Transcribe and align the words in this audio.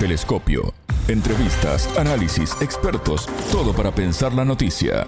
Telescopio. 0.00 0.72
Entrevistas, 1.08 1.86
análisis, 1.98 2.56
expertos, 2.62 3.26
todo 3.52 3.74
para 3.74 3.94
pensar 3.94 4.32
la 4.32 4.46
noticia. 4.46 5.06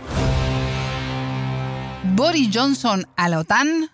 Boris 2.14 2.50
Johnson 2.52 3.06
a 3.16 3.30
la 3.30 3.38
OTAN. 3.38 3.90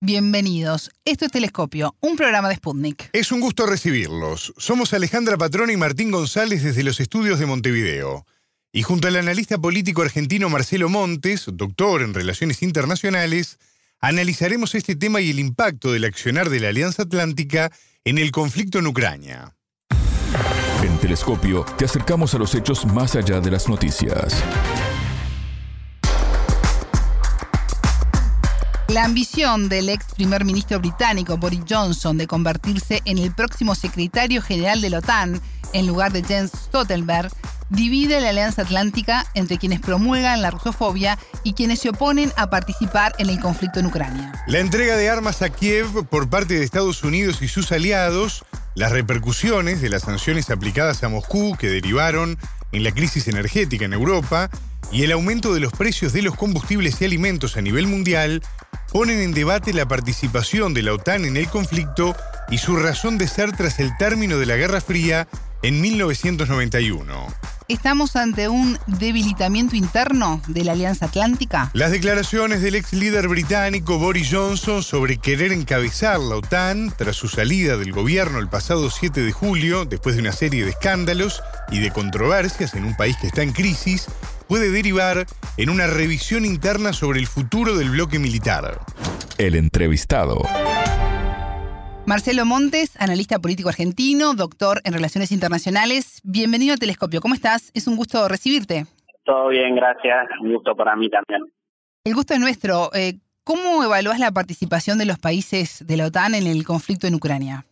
Bienvenidos. 0.00 0.90
Esto 1.04 1.26
es 1.26 1.30
Telescopio, 1.30 1.94
un 2.00 2.16
programa 2.16 2.48
de 2.48 2.54
Sputnik. 2.54 3.10
Es 3.12 3.32
un 3.32 3.40
gusto 3.40 3.66
recibirlos. 3.66 4.54
Somos 4.56 4.94
Alejandra 4.94 5.36
Patrón 5.36 5.70
y 5.70 5.76
Martín 5.76 6.10
González 6.10 6.62
desde 6.62 6.84
los 6.84 7.00
estudios 7.00 7.38
de 7.38 7.44
Montevideo. 7.44 8.24
Y 8.72 8.82
junto 8.82 9.08
al 9.08 9.16
analista 9.16 9.58
político 9.58 10.00
argentino 10.00 10.48
Marcelo 10.48 10.88
Montes, 10.88 11.44
doctor 11.52 12.00
en 12.00 12.14
Relaciones 12.14 12.62
Internacionales, 12.62 13.58
analizaremos 14.00 14.74
este 14.74 14.96
tema 14.96 15.20
y 15.20 15.28
el 15.28 15.38
impacto 15.38 15.92
del 15.92 16.06
accionar 16.06 16.48
de 16.48 16.60
la 16.60 16.70
Alianza 16.70 17.02
Atlántica 17.02 17.70
en 18.04 18.16
el 18.16 18.30
conflicto 18.30 18.78
en 18.78 18.86
Ucrania. 18.86 19.53
Telescopio 21.14 21.64
te 21.78 21.84
acercamos 21.84 22.34
a 22.34 22.38
los 22.38 22.56
hechos 22.56 22.84
más 22.86 23.14
allá 23.14 23.40
de 23.40 23.48
las 23.48 23.68
noticias. 23.68 24.34
La 28.88 29.04
ambición 29.04 29.68
del 29.68 29.90
ex 29.90 30.06
primer 30.16 30.44
ministro 30.44 30.80
británico 30.80 31.36
Boris 31.36 31.60
Johnson 31.70 32.18
de 32.18 32.26
convertirse 32.26 33.00
en 33.04 33.18
el 33.18 33.32
próximo 33.32 33.76
secretario 33.76 34.42
general 34.42 34.80
de 34.80 34.90
la 34.90 34.98
OTAN 34.98 35.40
en 35.72 35.86
lugar 35.86 36.10
de 36.10 36.24
Jens 36.24 36.50
Stoltenberg 36.50 37.30
divide 37.70 38.20
la 38.20 38.30
Alianza 38.30 38.62
Atlántica 38.62 39.24
entre 39.34 39.58
quienes 39.58 39.78
promulgan 39.78 40.42
la 40.42 40.50
rusofobia 40.50 41.16
y 41.44 41.52
quienes 41.52 41.78
se 41.78 41.90
oponen 41.90 42.32
a 42.36 42.50
participar 42.50 43.14
en 43.18 43.30
el 43.30 43.38
conflicto 43.38 43.78
en 43.78 43.86
Ucrania. 43.86 44.32
La 44.48 44.58
entrega 44.58 44.96
de 44.96 45.08
armas 45.10 45.42
a 45.42 45.50
Kiev 45.50 46.06
por 46.06 46.28
parte 46.28 46.54
de 46.54 46.64
Estados 46.64 47.04
Unidos 47.04 47.40
y 47.40 47.46
sus 47.46 47.70
aliados, 47.70 48.44
las 48.74 48.92
repercusiones 48.92 49.80
de 49.80 49.88
las 49.88 50.02
sanciones 50.02 50.50
aplicadas 50.50 51.02
a 51.04 51.08
Moscú 51.08 51.56
que 51.56 51.68
derivaron 51.68 52.38
en 52.72 52.82
la 52.82 52.92
crisis 52.92 53.28
energética 53.28 53.84
en 53.84 53.92
Europa 53.92 54.50
y 54.90 55.02
el 55.02 55.12
aumento 55.12 55.54
de 55.54 55.60
los 55.60 55.72
precios 55.72 56.12
de 56.12 56.22
los 56.22 56.36
combustibles 56.36 57.00
y 57.00 57.04
alimentos 57.04 57.56
a 57.56 57.62
nivel 57.62 57.86
mundial 57.86 58.42
ponen 58.92 59.20
en 59.20 59.32
debate 59.32 59.72
la 59.72 59.86
participación 59.86 60.74
de 60.74 60.82
la 60.82 60.92
OTAN 60.92 61.24
en 61.24 61.36
el 61.36 61.48
conflicto 61.48 62.16
y 62.50 62.58
su 62.58 62.76
razón 62.76 63.18
de 63.18 63.28
ser 63.28 63.52
tras 63.52 63.80
el 63.80 63.96
término 63.96 64.38
de 64.38 64.46
la 64.46 64.56
Guerra 64.56 64.80
Fría 64.80 65.26
en 65.64 65.80
1991. 65.80 67.26
¿Estamos 67.68 68.16
ante 68.16 68.48
un 68.48 68.78
debilitamiento 68.86 69.76
interno 69.76 70.42
de 70.46 70.62
la 70.62 70.72
Alianza 70.72 71.06
Atlántica? 71.06 71.70
Las 71.72 71.90
declaraciones 71.90 72.60
del 72.60 72.74
ex 72.74 72.92
líder 72.92 73.28
británico 73.28 73.98
Boris 73.98 74.28
Johnson 74.30 74.82
sobre 74.82 75.16
querer 75.16 75.52
encabezar 75.52 76.20
la 76.20 76.36
OTAN 76.36 76.92
tras 76.94 77.16
su 77.16 77.28
salida 77.28 77.78
del 77.78 77.92
gobierno 77.92 78.40
el 78.40 78.48
pasado 78.48 78.90
7 78.90 79.22
de 79.22 79.32
julio, 79.32 79.86
después 79.86 80.16
de 80.16 80.20
una 80.20 80.32
serie 80.32 80.64
de 80.64 80.72
escándalos 80.72 81.42
y 81.70 81.80
de 81.80 81.90
controversias 81.90 82.74
en 82.74 82.84
un 82.84 82.94
país 82.94 83.16
que 83.16 83.28
está 83.28 83.42
en 83.42 83.52
crisis, 83.52 84.08
puede 84.46 84.70
derivar 84.70 85.26
en 85.56 85.70
una 85.70 85.86
revisión 85.86 86.44
interna 86.44 86.92
sobre 86.92 87.20
el 87.20 87.26
futuro 87.26 87.74
del 87.74 87.88
bloque 87.88 88.18
militar. 88.18 88.80
El 89.38 89.54
entrevistado. 89.54 90.42
Marcelo 92.06 92.44
Montes, 92.44 93.00
analista 93.00 93.38
político 93.38 93.70
argentino, 93.70 94.34
doctor 94.34 94.82
en 94.84 94.92
Relaciones 94.92 95.32
Internacionales. 95.32 96.20
Bienvenido 96.22 96.74
a 96.74 96.76
Telescopio. 96.76 97.22
¿Cómo 97.22 97.34
estás? 97.34 97.70
Es 97.74 97.86
un 97.86 97.96
gusto 97.96 98.28
recibirte. 98.28 98.84
Todo 99.24 99.48
bien, 99.48 99.74
gracias. 99.74 100.28
Un 100.42 100.52
gusto 100.52 100.76
para 100.76 100.94
mí 100.96 101.08
también. 101.08 101.50
El 102.04 102.14
gusto 102.14 102.34
es 102.34 102.40
nuestro. 102.40 102.90
Eh, 102.92 103.14
¿Cómo 103.42 103.82
evalúas 103.82 104.18
la 104.18 104.32
participación 104.32 104.98
de 104.98 105.06
los 105.06 105.18
países 105.18 105.82
de 105.86 105.96
la 105.96 106.06
OTAN 106.06 106.34
en 106.34 106.46
el 106.46 106.64
conflicto 106.64 107.06
en 107.06 107.14
Ucrania? 107.14 107.64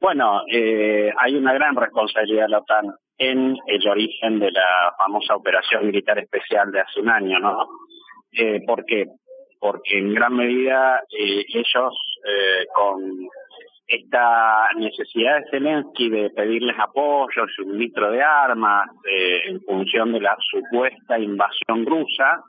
Bueno, 0.00 0.42
eh, 0.48 1.10
hay 1.18 1.34
una 1.34 1.52
gran 1.52 1.74
responsabilidad 1.74 2.44
de 2.44 2.48
la 2.48 2.58
OTAN 2.58 2.94
en 3.18 3.56
el 3.66 3.88
origen 3.88 4.38
de 4.38 4.52
la 4.52 4.94
famosa 4.98 5.34
operación 5.34 5.86
militar 5.86 6.16
especial 6.20 6.70
de 6.70 6.80
hace 6.80 7.00
un 7.00 7.10
año, 7.10 7.40
¿no? 7.40 7.68
Eh, 8.30 8.60
¿Por 8.64 8.84
qué? 8.84 9.06
Porque 9.58 9.98
en 9.98 10.14
gran 10.14 10.36
medida 10.36 11.02
eh, 11.10 11.44
ellos 11.52 11.92
con 12.74 13.28
esta 13.90 14.68
necesidad 14.76 15.40
de 15.40 15.50
Zelensky 15.50 16.08
de 16.08 16.30
pedirles 16.30 16.78
apoyo, 16.78 17.46
suministro 17.56 18.10
de 18.12 18.22
armas, 18.22 18.88
eh, 19.04 19.40
en 19.46 19.60
función 19.62 20.12
de 20.12 20.20
la 20.20 20.36
supuesta 20.48 21.18
invasión 21.18 21.84
rusa, 21.84 22.44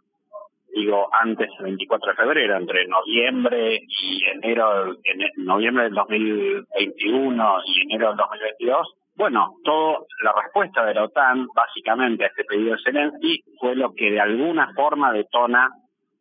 digo, 0.74 1.10
antes 1.12 1.50
del 1.58 1.64
24 1.64 2.12
de 2.12 2.16
febrero, 2.16 2.58
entre 2.58 2.88
noviembre 2.88 3.82
y 3.88 4.24
enero, 4.26 4.96
en 5.04 5.44
noviembre 5.44 5.86
del 5.86 5.96
2021 5.96 7.58
y 7.66 7.82
enero 7.82 8.10
del 8.10 8.18
2022, 8.18 8.96
bueno, 9.16 9.56
toda 9.64 10.00
la 10.24 10.34
respuesta 10.44 10.86
de 10.86 10.94
la 10.94 11.06
OTAN, 11.06 11.48
básicamente, 11.56 12.24
a 12.24 12.28
este 12.28 12.44
pedido 12.44 12.76
de 12.76 12.84
Zelensky, 12.84 13.44
fue 13.60 13.76
lo 13.76 13.94
que 13.94 14.12
de 14.12 14.22
alguna 14.22 14.72
forma 14.76 15.12
detona 15.12 15.70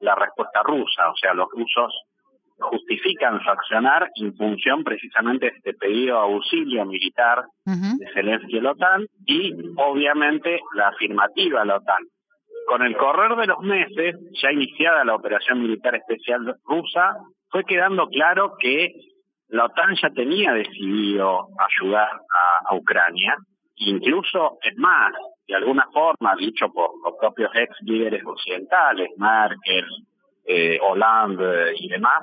la 0.00 0.14
respuesta 0.14 0.62
rusa. 0.62 1.10
O 1.10 1.16
sea, 1.16 1.34
los 1.34 1.48
rusos 1.50 1.92
justifican 2.60 3.42
su 3.42 3.50
accionar 3.50 4.10
en 4.16 4.34
función 4.36 4.84
precisamente 4.84 5.46
de 5.46 5.56
este 5.56 5.74
pedido 5.74 6.16
de 6.16 6.34
auxilio 6.34 6.84
militar 6.84 7.44
de 7.64 8.12
Zelensky 8.14 8.56
y 8.56 8.60
la 8.60 8.72
OTAN 8.72 9.06
y 9.26 9.52
obviamente 9.76 10.60
la 10.74 10.88
afirmativa 10.88 11.60
de 11.60 11.66
la 11.66 11.76
OTAN. 11.76 12.04
Con 12.66 12.82
el 12.82 12.96
correr 12.96 13.36
de 13.36 13.46
los 13.46 13.60
meses, 13.60 14.16
ya 14.40 14.52
iniciada 14.52 15.04
la 15.04 15.14
operación 15.14 15.60
militar 15.60 15.94
especial 15.96 16.54
rusa, 16.64 17.16
fue 17.48 17.64
quedando 17.64 18.06
claro 18.08 18.54
que 18.58 18.92
la 19.48 19.64
OTAN 19.64 19.96
ya 20.00 20.10
tenía 20.10 20.52
decidido 20.52 21.48
ayudar 21.58 22.08
a, 22.68 22.74
Ucrania, 22.76 23.36
incluso 23.76 24.58
es 24.62 24.76
más, 24.76 25.12
de 25.48 25.56
alguna 25.56 25.88
forma, 25.92 26.36
dicho 26.36 26.70
por 26.72 26.90
los 27.04 27.14
propios 27.18 27.50
ex 27.54 27.74
líderes 27.80 28.24
occidentales, 28.24 29.08
Merkel, 29.16 29.86
eh, 30.46 30.78
Hollande 30.80 31.74
y 31.76 31.88
demás, 31.88 32.22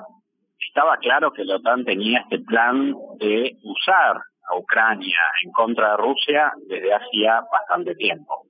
estaba 0.68 0.96
claro 0.98 1.32
que 1.32 1.44
la 1.44 1.56
OTAN 1.56 1.84
tenía 1.84 2.20
este 2.20 2.38
plan 2.40 2.94
de 3.18 3.56
usar 3.64 4.16
a 4.50 4.56
Ucrania 4.56 5.18
en 5.44 5.50
contra 5.52 5.92
de 5.92 5.96
Rusia 5.96 6.52
desde 6.68 6.94
hacía 6.94 7.42
bastante 7.50 7.94
tiempo. 7.94 8.46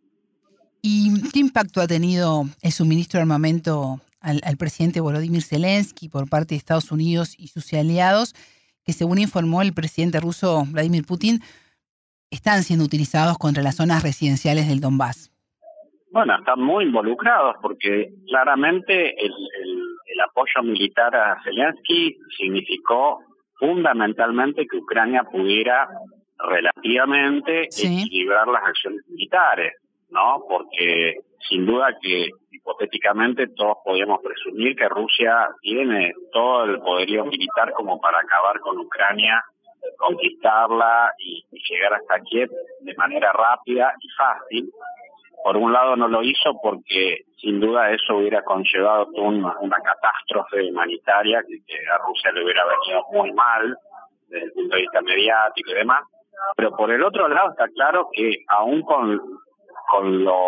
¿Y 0.83 1.31
qué 1.33 1.41
impacto 1.41 1.81
ha 1.81 1.87
tenido 1.87 2.45
el 2.63 2.73
suministro 2.73 3.19
de 3.19 3.23
armamento 3.23 4.01
al, 4.21 4.57
presidente 4.59 5.01
Volodymyr 5.01 5.43
Zelensky 5.43 6.09
por 6.09 6.29
parte 6.29 6.55
de 6.55 6.59
Estados 6.59 6.93
Unidos 6.93 7.35
y 7.39 7.49
sus 7.49 7.73
aliados, 7.73 8.35
que 8.85 8.93
según 8.93 9.19
informó 9.19 9.63
el 9.63 9.73
presidente 9.73 10.21
ruso 10.21 10.65
Vladimir 10.71 11.05
Putin, 11.05 11.41
están 12.31 12.63
siendo 12.63 12.85
utilizados 12.85 13.39
contra 13.39 13.63
las 13.63 13.77
zonas 13.77 14.03
residenciales 14.03 14.69
del 14.69 14.81
Donbass? 14.81 15.33
Bueno, 16.11 16.39
están 16.39 16.61
muy 16.61 16.85
involucrados 16.85 17.57
porque 17.61 18.13
claramente 18.29 19.25
el 19.25 19.33
el 19.63 19.88
apoyo 20.21 20.63
militar 20.63 21.15
a 21.15 21.41
Zelensky 21.43 22.17
significó 22.37 23.21
fundamentalmente 23.59 24.67
que 24.67 24.77
Ucrania 24.77 25.25
pudiera 25.25 25.89
relativamente 26.39 27.63
equilibrar 27.65 28.47
las 28.47 28.63
acciones 28.65 29.03
militares, 29.09 29.73
¿no? 30.11 30.45
Porque 30.49 31.17
sin 31.49 31.67
duda 31.67 31.97
que 32.01 32.29
hipotéticamente 32.53 33.49
todos 33.49 33.79
podíamos 33.85 34.21
presumir 34.23 34.77
que 34.77 34.89
Rusia 34.89 35.49
tiene 35.61 36.13
todo 36.33 36.65
el 36.65 36.81
poderío 36.81 37.25
militar 37.25 37.73
como 37.73 38.01
para 38.01 38.21
acabar 38.21 38.61
con 38.61 38.79
Ucrania, 38.79 39.43
conquistarla 39.97 41.13
y 41.19 41.45
llegar 41.69 41.95
hasta 41.95 42.21
Kiev 42.21 42.51
de 42.81 42.95
manera 42.95 43.33
rápida 43.33 43.93
y 44.01 44.09
fácil 44.11 44.71
por 45.43 45.57
un 45.57 45.73
lado 45.73 45.97
no 45.97 46.09
lo 46.09 46.23
hizo 46.23 46.59
porque 46.63 47.23
sin 47.37 47.61
duda 47.61 47.91
eso 47.93 48.17
hubiera 48.17 48.43
conllevado 48.43 49.07
una, 49.15 49.77
catástrofe 49.83 50.69
humanitaria 50.71 51.43
que, 51.43 51.77
a 51.93 51.99
Rusia 51.99 52.33
le 52.33 52.45
hubiera 52.45 52.65
venido 52.65 53.05
muy 53.13 53.33
mal 53.33 53.77
desde 54.29 54.47
el 54.47 54.53
punto 54.53 54.77
de 54.77 54.83
vista 54.83 55.01
mediático 55.01 55.71
y 55.71 55.75
demás. 55.75 56.03
Pero 56.57 56.77
por 56.77 56.91
el 56.91 57.03
otro 57.03 57.29
lado 57.29 57.51
está 57.51 57.69
claro 57.69 58.09
que 58.13 58.45
aún 58.49 58.83
con, 58.83 59.21
con 59.91 60.25
lo 60.25 60.39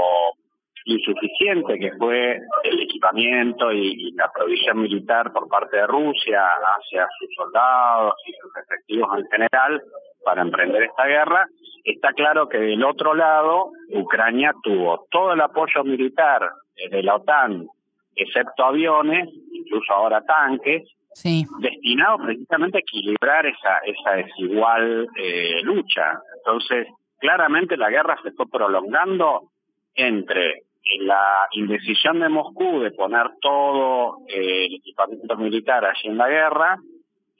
insuficiente 0.84 1.78
que 1.78 1.92
fue 1.98 2.40
el 2.64 2.80
equipamiento 2.80 3.70
y, 3.72 4.12
la 4.12 4.30
provisión 4.32 4.80
militar 4.80 5.32
por 5.32 5.48
parte 5.48 5.76
de 5.76 5.86
Rusia 5.86 6.44
hacia 6.76 7.06
sus 7.18 7.34
soldados 7.34 8.14
y 8.26 8.32
sus 8.32 8.50
efectivos 8.56 9.18
en 9.18 9.26
general 9.28 9.82
para 10.24 10.42
emprender 10.42 10.82
esta 10.82 11.06
guerra, 11.06 11.46
está 11.84 12.12
claro 12.12 12.48
que 12.48 12.58
del 12.58 12.84
otro 12.84 13.14
lado 13.14 13.72
Ucrania 13.92 14.52
tuvo 14.62 15.06
todo 15.10 15.32
el 15.32 15.40
apoyo 15.40 15.84
militar 15.84 16.50
de 16.90 17.02
la 17.02 17.16
OTAN, 17.16 17.66
excepto 18.14 18.64
aviones, 18.64 19.28
incluso 19.52 19.92
ahora 19.92 20.22
tanques, 20.22 20.88
sí. 21.12 21.44
destinado 21.58 22.18
precisamente 22.18 22.78
a 22.78 22.80
equilibrar 22.80 23.46
esa, 23.46 23.78
esa 23.84 24.12
desigual 24.12 25.08
eh, 25.16 25.62
lucha. 25.62 26.20
Entonces, 26.38 26.86
claramente 27.18 27.76
la 27.76 27.90
guerra 27.90 28.18
se 28.22 28.32
fue 28.32 28.48
prolongando 28.48 29.50
entre 29.94 30.62
la 31.00 31.46
indecisión 31.52 32.20
de 32.20 32.28
Moscú 32.28 32.80
de 32.80 32.90
poner 32.92 33.26
todo 33.40 34.18
eh, 34.28 34.66
el 34.66 34.74
equipamiento 34.76 35.36
militar 35.36 35.84
allí 35.84 36.08
en 36.08 36.16
la 36.16 36.28
guerra 36.28 36.78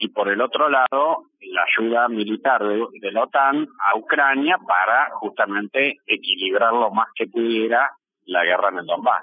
y 0.00 0.08
por 0.08 0.29
el 0.29 0.41
otro 0.41 0.69
lado 0.69 1.26
la 1.41 1.62
ayuda 1.62 2.08
militar 2.08 2.62
de, 2.64 3.12
la 3.12 3.23
OTAN 3.23 3.69
a 3.87 3.99
Ucrania 3.99 4.58
para 4.67 5.11
justamente 5.12 5.99
equilibrar 6.06 6.73
lo 6.73 6.91
más 6.91 7.08
que 7.14 7.26
pudiera 7.26 7.91
la 8.25 8.43
guerra 8.43 8.70
en 8.70 8.79
el 8.79 8.87
Donbass. 8.87 9.23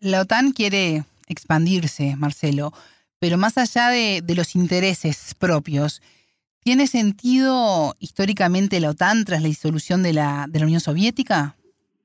La 0.00 0.22
OTAN 0.22 0.52
quiere 0.52 1.04
expandirse, 1.28 2.16
Marcelo, 2.16 2.72
pero 3.18 3.36
más 3.36 3.58
allá 3.58 3.88
de, 3.88 4.22
los 4.34 4.56
intereses 4.56 5.34
propios, 5.34 6.02
¿tiene 6.60 6.86
sentido 6.86 7.94
históricamente 7.98 8.80
la 8.80 8.90
OTAN 8.90 9.24
tras 9.24 9.42
la 9.42 9.48
disolución 9.48 10.02
de 10.02 10.14
la, 10.14 10.46
de 10.48 10.58
la 10.58 10.64
Unión 10.64 10.80
Soviética? 10.80 11.54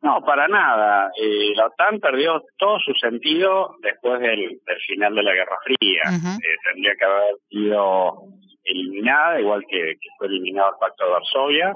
No, 0.01 0.21
para 0.21 0.47
nada. 0.47 1.11
Eh, 1.19 1.53
la 1.55 1.67
OTAN 1.67 1.99
perdió 1.99 2.41
todo 2.57 2.79
su 2.79 2.93
sentido 2.93 3.75
después 3.81 4.21
del, 4.21 4.61
final 4.87 5.13
de 5.13 5.23
la 5.23 5.33
Guerra 5.33 5.57
Fría. 5.63 6.03
Eh, 6.07 6.55
tendría 6.63 6.95
que 6.95 7.05
haber 7.05 7.35
sido 7.49 8.23
eliminada, 8.63 9.39
igual 9.41 9.65
que, 9.69 9.95
fue 10.17 10.27
eliminado 10.27 10.69
el 10.69 10.79
Pacto 10.79 11.03
de 11.05 11.11
Varsovia, 11.11 11.73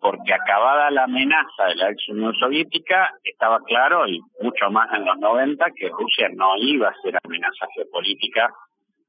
porque 0.00 0.32
acabada 0.32 0.90
la 0.90 1.04
amenaza 1.04 1.64
de 1.68 1.74
la 1.76 1.90
ex 1.90 2.08
Unión 2.08 2.34
Soviética, 2.34 3.10
estaba 3.24 3.58
claro, 3.64 4.06
y 4.06 4.20
mucho 4.40 4.70
más 4.70 4.92
en 4.92 5.04
los 5.04 5.18
90, 5.18 5.66
que 5.74 5.88
Rusia 5.88 6.28
no 6.34 6.56
iba 6.58 6.88
a 6.88 7.02
ser 7.02 7.18
amenaza 7.24 7.66
geopolítica 7.74 8.48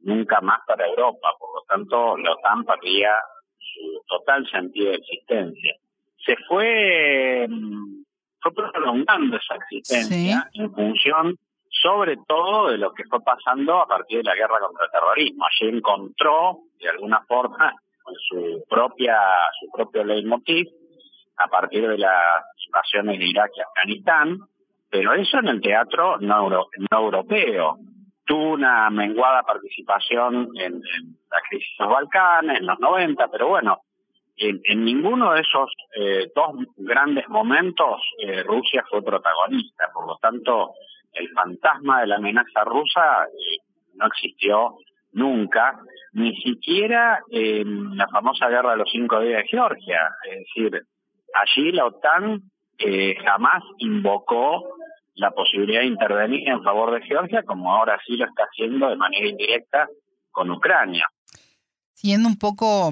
nunca 0.01 0.41
más 0.41 0.59
para 0.65 0.87
Europa. 0.87 1.29
Por 1.37 1.49
lo 1.55 1.61
tanto, 1.67 2.17
la 2.17 2.31
OTAN 2.31 2.63
perdía 2.63 3.11
su 3.59 4.01
total 4.07 4.47
sentido 4.49 4.91
de 4.91 4.97
existencia. 4.97 5.75
Se 6.25 6.35
fue 6.47 7.45
mm, 7.47 7.96
fue 8.51 8.71
prolongando 8.71 9.37
esa 9.37 9.55
existencia 9.55 10.49
en 10.53 10.73
función 10.73 11.37
sobre 11.69 12.17
todo 12.27 12.69
de 12.69 12.77
lo 12.77 12.93
que 12.93 13.03
fue 13.05 13.21
pasando 13.21 13.81
a 13.81 13.87
partir 13.87 14.17
de 14.17 14.23
la 14.23 14.35
guerra 14.35 14.59
contra 14.59 14.85
el 14.85 14.91
terrorismo. 14.91 15.45
Allí 15.45 15.77
encontró, 15.77 16.59
de 16.79 16.89
alguna 16.89 17.21
forma, 17.27 17.73
su 18.29 18.63
propia 18.69 19.17
su 19.59 19.69
propio 19.71 20.03
leitmotiv 20.03 20.67
a 21.37 21.47
partir 21.47 21.87
de 21.87 21.97
las 21.97 22.43
situaciones 22.65 23.19
de 23.19 23.25
Irak 23.25 23.51
y 23.55 23.61
Afganistán, 23.61 24.39
pero 24.89 25.13
eso 25.13 25.39
en 25.39 25.47
el 25.49 25.61
teatro 25.61 26.17
no, 26.19 26.49
no 26.49 26.67
europeo. 26.91 27.77
Tuvo 28.25 28.53
una 28.53 28.89
menguada 28.89 29.43
participación 29.43 30.49
en, 30.55 30.73
en 30.73 31.17
la 31.31 31.41
crisis 31.47 31.69
de 31.77 31.85
los 31.85 31.93
Balcanes, 31.93 32.59
en 32.59 32.65
los 32.65 32.79
90, 32.79 33.27
pero 33.29 33.49
bueno, 33.49 33.81
en, 34.37 34.85
ninguno 34.85 35.33
de 35.33 35.41
esos 35.41 35.71
eh, 35.95 36.31
dos 36.35 36.55
grandes 36.77 37.27
momentos 37.27 38.01
eh, 38.19 38.43
Rusia 38.43 38.83
fue 38.89 39.03
protagonista. 39.03 39.89
Por 39.93 40.07
lo 40.07 40.17
tanto, 40.17 40.73
el 41.13 41.29
fantasma 41.29 42.01
de 42.01 42.07
la 42.07 42.15
amenaza 42.17 42.63
rusa 42.63 43.25
eh, 43.25 43.57
no 43.95 44.07
existió 44.07 44.77
nunca, 45.13 45.79
ni 46.13 46.35
siquiera 46.37 47.19
en 47.31 47.97
la 47.97 48.07
famosa 48.09 48.47
guerra 48.49 48.71
de 48.71 48.77
los 48.77 48.91
cinco 48.91 49.19
días 49.19 49.41
de 49.41 49.47
Georgia. 49.47 50.11
Es 50.29 50.39
decir, 50.39 50.85
allí 51.33 51.71
la 51.71 51.85
OTAN 51.85 52.43
jamás 53.23 53.63
invocó 53.79 54.63
la 55.15 55.31
posibilidad 55.31 55.81
de 55.81 55.87
intervenir 55.87 56.47
en 56.47 56.61
favor 56.61 56.93
de 56.93 57.05
Georgia, 57.07 57.41
como 57.41 57.73
ahora 57.73 57.99
sí 58.05 58.15
lo 58.15 58.25
está 58.25 58.43
haciendo 58.43 58.89
de 58.89 58.95
manera 58.95 59.27
indirecta 59.27 59.87
con 60.29 60.51
Ucrania. 60.51 61.07
Siendo 61.93 62.29
un 62.29 62.37
poco 62.37 62.91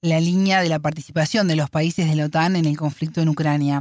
la 0.00 0.20
línea 0.20 0.62
de 0.62 0.68
la 0.68 0.78
participación 0.78 1.48
de 1.48 1.56
los 1.56 1.70
países 1.70 2.08
de 2.08 2.14
la 2.14 2.26
OTAN 2.26 2.56
en 2.56 2.66
el 2.66 2.76
conflicto 2.76 3.20
en 3.20 3.28
Ucrania. 3.28 3.80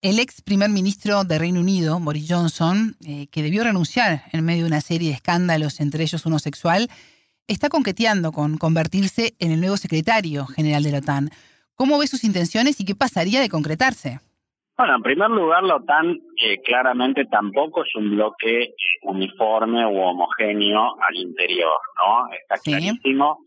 El 0.00 0.18
ex 0.18 0.42
primer 0.42 0.70
ministro 0.70 1.24
de 1.24 1.38
Reino 1.38 1.60
Unido, 1.60 1.98
Boris 2.00 2.26
Johnson, 2.28 2.96
eh, 3.06 3.26
que 3.30 3.42
debió 3.42 3.64
renunciar 3.64 4.22
en 4.32 4.44
medio 4.44 4.62
de 4.62 4.68
una 4.68 4.80
serie 4.80 5.08
de 5.08 5.14
escándalos, 5.14 5.80
entre 5.80 6.02
ellos 6.02 6.26
uno 6.26 6.38
sexual, 6.38 6.88
está 7.48 7.68
conqueteando 7.68 8.32
con 8.32 8.56
convertirse 8.56 9.34
en 9.38 9.52
el 9.52 9.60
nuevo 9.60 9.76
secretario 9.76 10.46
general 10.46 10.82
de 10.84 10.92
la 10.92 10.98
OTAN. 10.98 11.30
¿Cómo 11.74 11.98
ve 11.98 12.06
sus 12.06 12.24
intenciones 12.24 12.80
y 12.80 12.84
qué 12.84 12.94
pasaría 12.94 13.40
de 13.40 13.48
concretarse? 13.48 14.20
Bueno, 14.76 14.96
en 14.96 15.02
primer 15.02 15.30
lugar, 15.30 15.62
la 15.64 15.76
OTAN 15.76 16.18
eh, 16.36 16.60
claramente 16.64 17.26
tampoco 17.26 17.84
es 17.84 17.94
un 17.94 18.10
bloque 18.10 18.62
eh, 18.62 18.74
uniforme 19.02 19.86
u 19.86 20.00
homogéneo 20.00 20.96
al 21.00 21.16
interior, 21.16 21.78
¿no? 21.98 22.32
Está 22.32 22.58
clarísimo 22.58 23.38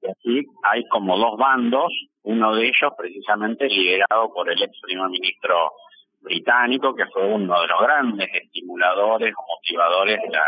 y 0.00 0.08
así 0.08 0.46
hay 0.62 0.86
como 0.88 1.16
dos 1.18 1.36
bandos, 1.38 1.92
uno 2.22 2.54
de 2.54 2.66
ellos 2.66 2.92
precisamente 2.96 3.68
liderado 3.68 4.32
por 4.32 4.50
el 4.50 4.62
ex 4.62 4.80
primer 4.82 5.08
ministro 5.08 5.72
británico, 6.20 6.94
que 6.94 7.06
fue 7.06 7.24
uno 7.26 7.60
de 7.60 7.66
los 7.68 7.80
grandes 7.80 8.28
estimuladores 8.32 9.34
o 9.36 9.56
motivadores 9.56 10.18
de 10.22 10.30
la, 10.30 10.44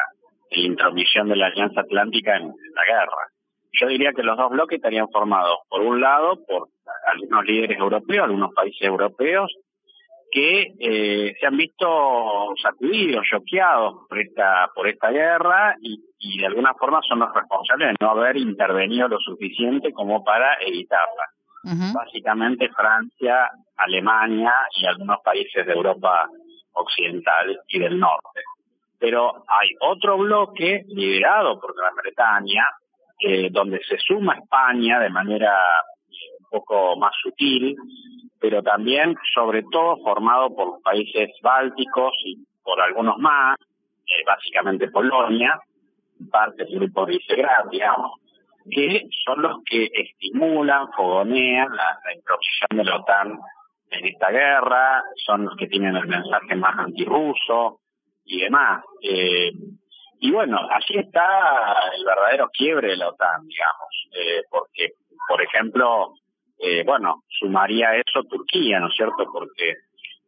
intromisión 0.52 1.29
de 1.29 1.37
la 1.37 1.47
Alianza 1.47 1.81
Atlántica 1.81 2.37
en, 2.37 2.49
la 2.49 2.85
guerra. 2.85 3.29
Yo 3.73 3.87
diría 3.87 4.12
que 4.12 4.25
los 4.25 4.37
dos 4.37 4.50
bloques 4.50 4.76
estarían 4.76 5.08
formados, 5.11 5.58
por 5.69 5.81
un 5.81 6.00
lado, 6.00 6.44
por 6.44 6.69
algunos 7.06 7.44
líderes 7.44 7.79
europeos, 7.79 8.25
algunos 8.25 8.52
países 8.52 8.82
europeos, 8.82 9.55
que 10.31 10.75
eh, 10.79 11.35
se 11.38 11.47
han 11.47 11.56
visto 11.56 12.55
sacudidos, 12.62 13.27
choqueados 13.29 14.06
por 14.09 14.19
esta, 14.19 14.71
por 14.75 14.88
esta 14.88 15.11
guerra 15.11 15.75
y, 15.81 16.00
y 16.19 16.38
de 16.38 16.47
alguna 16.47 16.75
forma 16.75 17.00
son 17.09 17.21
los 17.21 17.35
responsables 17.35 17.88
de 17.88 17.97
no 18.00 18.11
haber 18.11 18.37
intervenido 18.37 19.09
lo 19.09 19.19
suficiente 19.19 19.93
como 19.93 20.23
para 20.23 20.55
evitarla. 20.61 21.25
Básicamente 21.93 22.71
Francia, 22.71 23.50
Alemania 23.77 24.55
y 24.81 24.87
algunos 24.87 25.19
países 25.23 25.67
de 25.67 25.73
Europa 25.73 26.27
occidental 26.73 27.61
y 27.69 27.79
del 27.79 27.99
norte. 27.99 28.41
Pero 28.99 29.44
hay 29.47 29.69
otro 29.81 30.17
bloque 30.17 30.85
liderado 30.88 31.61
por 31.61 31.75
Gran 31.76 31.94
Bretaña, 31.97 32.67
eh, 33.19 33.49
donde 33.50 33.81
se 33.85 33.99
suma 33.99 34.38
España 34.38 35.00
de 35.00 35.11
manera 35.11 35.55
poco 36.50 36.97
más 36.97 37.12
sutil, 37.23 37.76
pero 38.41 38.62
también 38.62 39.14
sobre 39.35 39.62
todo 39.70 39.97
formado 39.99 40.55
por 40.55 40.67
los 40.73 40.82
países 40.82 41.31
bálticos 41.43 42.12
y 42.25 42.44
por 42.62 42.81
algunos 42.81 43.19
más, 43.19 43.56
eh, 44.06 44.25
básicamente 44.26 44.91
Polonia, 44.91 45.58
parte 46.31 46.64
del 46.64 46.81
grupo 46.81 47.06
Visegrad, 47.06 47.70
digamos, 47.70 48.12
que 48.70 49.08
son 49.25 49.43
los 49.43 49.62
que 49.64 49.88
estimulan, 49.93 50.91
fogonean 50.93 51.75
la, 51.75 51.99
la 52.05 52.76
de 52.76 52.85
la 52.85 52.97
OTAN 52.97 53.38
en 53.91 54.06
esta 54.06 54.31
guerra, 54.31 55.02
son 55.26 55.47
los 55.47 55.56
que 55.56 55.67
tienen 55.67 55.97
el 55.97 56.06
mensaje 56.06 56.55
más 56.55 56.79
antirruso 56.79 57.81
y 58.25 58.43
demás. 58.43 58.85
Eh, 59.02 59.50
y 60.20 60.31
bueno, 60.31 60.58
así 60.70 60.99
está 60.99 61.91
el 61.97 62.05
verdadero 62.05 62.50
quiebre 62.52 62.88
de 62.88 62.97
la 62.97 63.08
OTAN, 63.08 63.47
digamos, 63.47 64.08
eh, 64.12 64.43
porque, 64.50 64.93
por 65.26 65.43
ejemplo, 65.43 66.14
eh, 66.62 66.85
bueno, 66.85 67.23
sumaría 67.29 67.97
eso 67.97 68.23
Turquía, 68.25 68.81
¿no 68.81 68.89
es 68.89 68.95
cierto? 68.95 69.25
Porque 69.33 69.77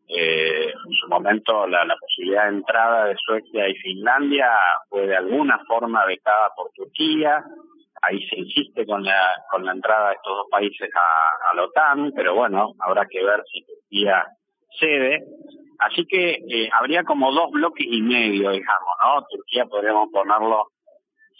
eh, 0.08 0.70
en 0.70 0.92
su 0.92 1.08
momento 1.08 1.66
la, 1.66 1.86
posibilidad 2.00 2.44
de 2.44 2.56
entrada 2.56 3.04
de 3.06 3.16
Suecia 3.16 3.68
y 3.68 3.74
Finlandia 3.76 4.48
fue 4.88 5.06
de 5.06 5.16
alguna 5.16 5.58
forma 5.66 6.06
vetada 6.06 6.50
por 6.56 6.70
Turquía. 6.72 7.44
Ahí 8.00 8.26
se 8.28 8.40
insiste 8.40 8.86
con 8.86 9.04
la, 9.04 9.34
con 9.50 9.64
la 9.64 9.72
entrada 9.72 10.08
de 10.08 10.14
estos 10.14 10.36
dos 10.36 10.46
países 10.50 10.90
a, 10.94 11.54
la 11.54 11.64
OTAN, 11.64 12.12
pero 12.16 12.34
bueno, 12.34 12.72
habrá 12.80 13.06
que 13.06 13.22
ver 13.22 13.42
si 13.52 13.64
Turquía 13.64 14.26
cede. 14.80 15.24
Así 15.78 16.06
que 16.06 16.38
eh, 16.48 16.70
habría 16.72 17.04
como 17.04 17.30
dos 17.30 17.50
bloques 17.50 17.86
y 17.88 18.00
medio, 18.00 18.50
digamos, 18.50 18.94
¿no? 19.04 19.22
Turquía 19.30 19.66
podríamos 19.66 20.08
ponerlo, 20.10 20.68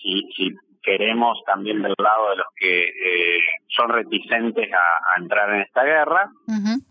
si, 0.01 0.23
si 0.37 0.51
queremos, 0.83 1.43
también 1.47 1.83
del 1.83 1.95
lado 1.99 2.31
de 2.31 2.37
los 2.37 2.47
que 2.57 2.85
eh, 2.85 3.41
son 3.69 3.89
reticentes 3.89 4.69
a, 4.73 5.21
entrar 5.21 5.55
en 5.55 5.63
esta 5.63 5.85
guerra. 5.85 6.31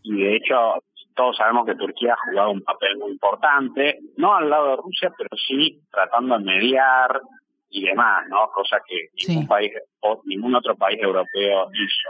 Y 0.03 0.23
de 0.23 0.35
hecho, 0.35 0.83
todos 1.15 1.37
sabemos 1.37 1.65
que 1.65 1.75
Turquía 1.75 2.13
ha 2.13 2.29
jugado 2.29 2.51
un 2.51 2.61
papel 2.61 2.97
muy 2.97 3.11
importante, 3.11 3.99
no 4.17 4.35
al 4.35 4.49
lado 4.49 4.71
de 4.71 4.75
Rusia, 4.77 5.11
pero 5.17 5.29
sí 5.35 5.81
tratando 5.91 6.37
de 6.37 6.43
mediar 6.45 7.21
y 7.69 7.85
demás, 7.85 8.27
¿no? 8.29 8.49
Cosa 8.53 8.81
que 8.87 9.09
ningún 9.27 9.47
país 9.47 9.71
o 10.01 10.21
ningún 10.25 10.55
otro 10.55 10.75
país 10.75 10.99
europeo 11.01 11.69
hizo. 11.73 12.09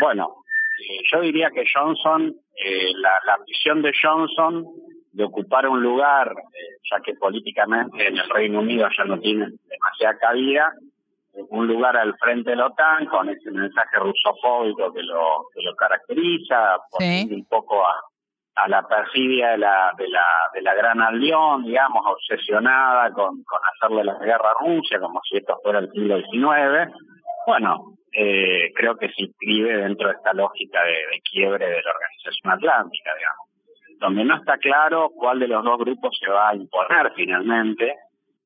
Bueno, 0.00 0.36
eh, 0.78 1.00
yo 1.10 1.20
diría 1.20 1.50
que 1.50 1.64
Johnson, 1.72 2.34
eh, 2.56 2.92
la, 2.96 3.12
la 3.26 3.38
de 3.82 3.92
Johnson 4.02 4.64
de 5.12 5.24
ocupar 5.24 5.68
un 5.68 5.82
lugar, 5.82 6.30
eh, 6.30 6.78
ya 6.90 7.00
que 7.00 7.14
políticamente 7.14 8.06
en 8.06 8.16
el 8.16 8.28
Reino 8.30 8.60
Unido 8.60 8.88
ya 8.96 9.04
no 9.04 9.20
tiene 9.20 9.48
demasiada 9.68 10.18
cabida, 10.18 10.72
un 11.34 11.66
lugar 11.66 11.96
al 11.96 12.16
frente 12.18 12.50
de 12.50 12.56
la 12.56 12.66
OTAN 12.66 13.06
con 13.06 13.28
ese 13.28 13.50
mensaje 13.50 13.96
rusofóbico 13.96 14.92
que 14.92 15.02
lo, 15.02 15.46
que 15.54 15.62
lo 15.62 15.74
caracteriza, 15.74 16.78
por 16.90 17.02
un 17.02 17.46
poco 17.48 17.86
a, 17.86 17.94
a 18.54 18.68
la 18.68 18.86
perfidia 18.86 19.50
de 19.50 19.58
la, 19.58 19.92
de 19.96 20.08
la, 20.08 20.24
de 20.52 20.62
la 20.62 20.74
gran 20.74 21.00
albión, 21.00 21.64
digamos, 21.64 22.04
obsesionada 22.06 23.10
con, 23.12 23.42
con 23.44 23.60
hacerle 23.74 24.04
la 24.04 24.18
guerra 24.18 24.50
a 24.50 24.64
Rusia, 24.64 25.00
como 25.00 25.20
si 25.22 25.38
esto 25.38 25.58
fuera 25.62 25.78
el 25.78 25.90
siglo 25.90 26.18
XIX, 26.18 26.92
bueno, 27.46 27.96
eh, 28.12 28.70
creo 28.74 28.96
que 28.96 29.08
se 29.08 29.22
inscribe 29.22 29.76
dentro 29.76 30.08
de 30.08 30.14
esta 30.14 30.34
lógica 30.34 30.82
de, 30.84 31.20
quiebre 31.30 31.66
de 31.66 31.82
la 31.82 31.90
Organización 31.90 32.52
Atlántica, 32.52 33.10
digamos, 33.16 33.48
donde 33.98 34.24
no 34.24 34.36
está 34.36 34.58
claro 34.58 35.10
cuál 35.14 35.38
de 35.38 35.48
los 35.48 35.64
dos 35.64 35.78
grupos 35.78 36.18
se 36.20 36.30
va 36.30 36.50
a 36.50 36.54
imponer 36.54 37.12
finalmente, 37.16 37.96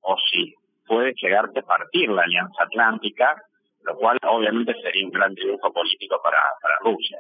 o 0.03 0.17
si 0.31 0.55
puede 0.87 1.15
llegarse 1.15 1.61
a 1.61 1.63
partir 1.63 2.09
la 2.09 2.23
Alianza 2.23 2.63
Atlántica, 2.63 3.43
lo 3.85 3.97
cual 3.97 4.19
obviamente 4.23 4.75
sería 4.83 5.05
un 5.05 5.13
gran 5.13 5.35
triunfo 5.35 5.73
político 5.73 6.21
para, 6.23 6.39
para 6.61 6.79
Rusia. 6.81 7.19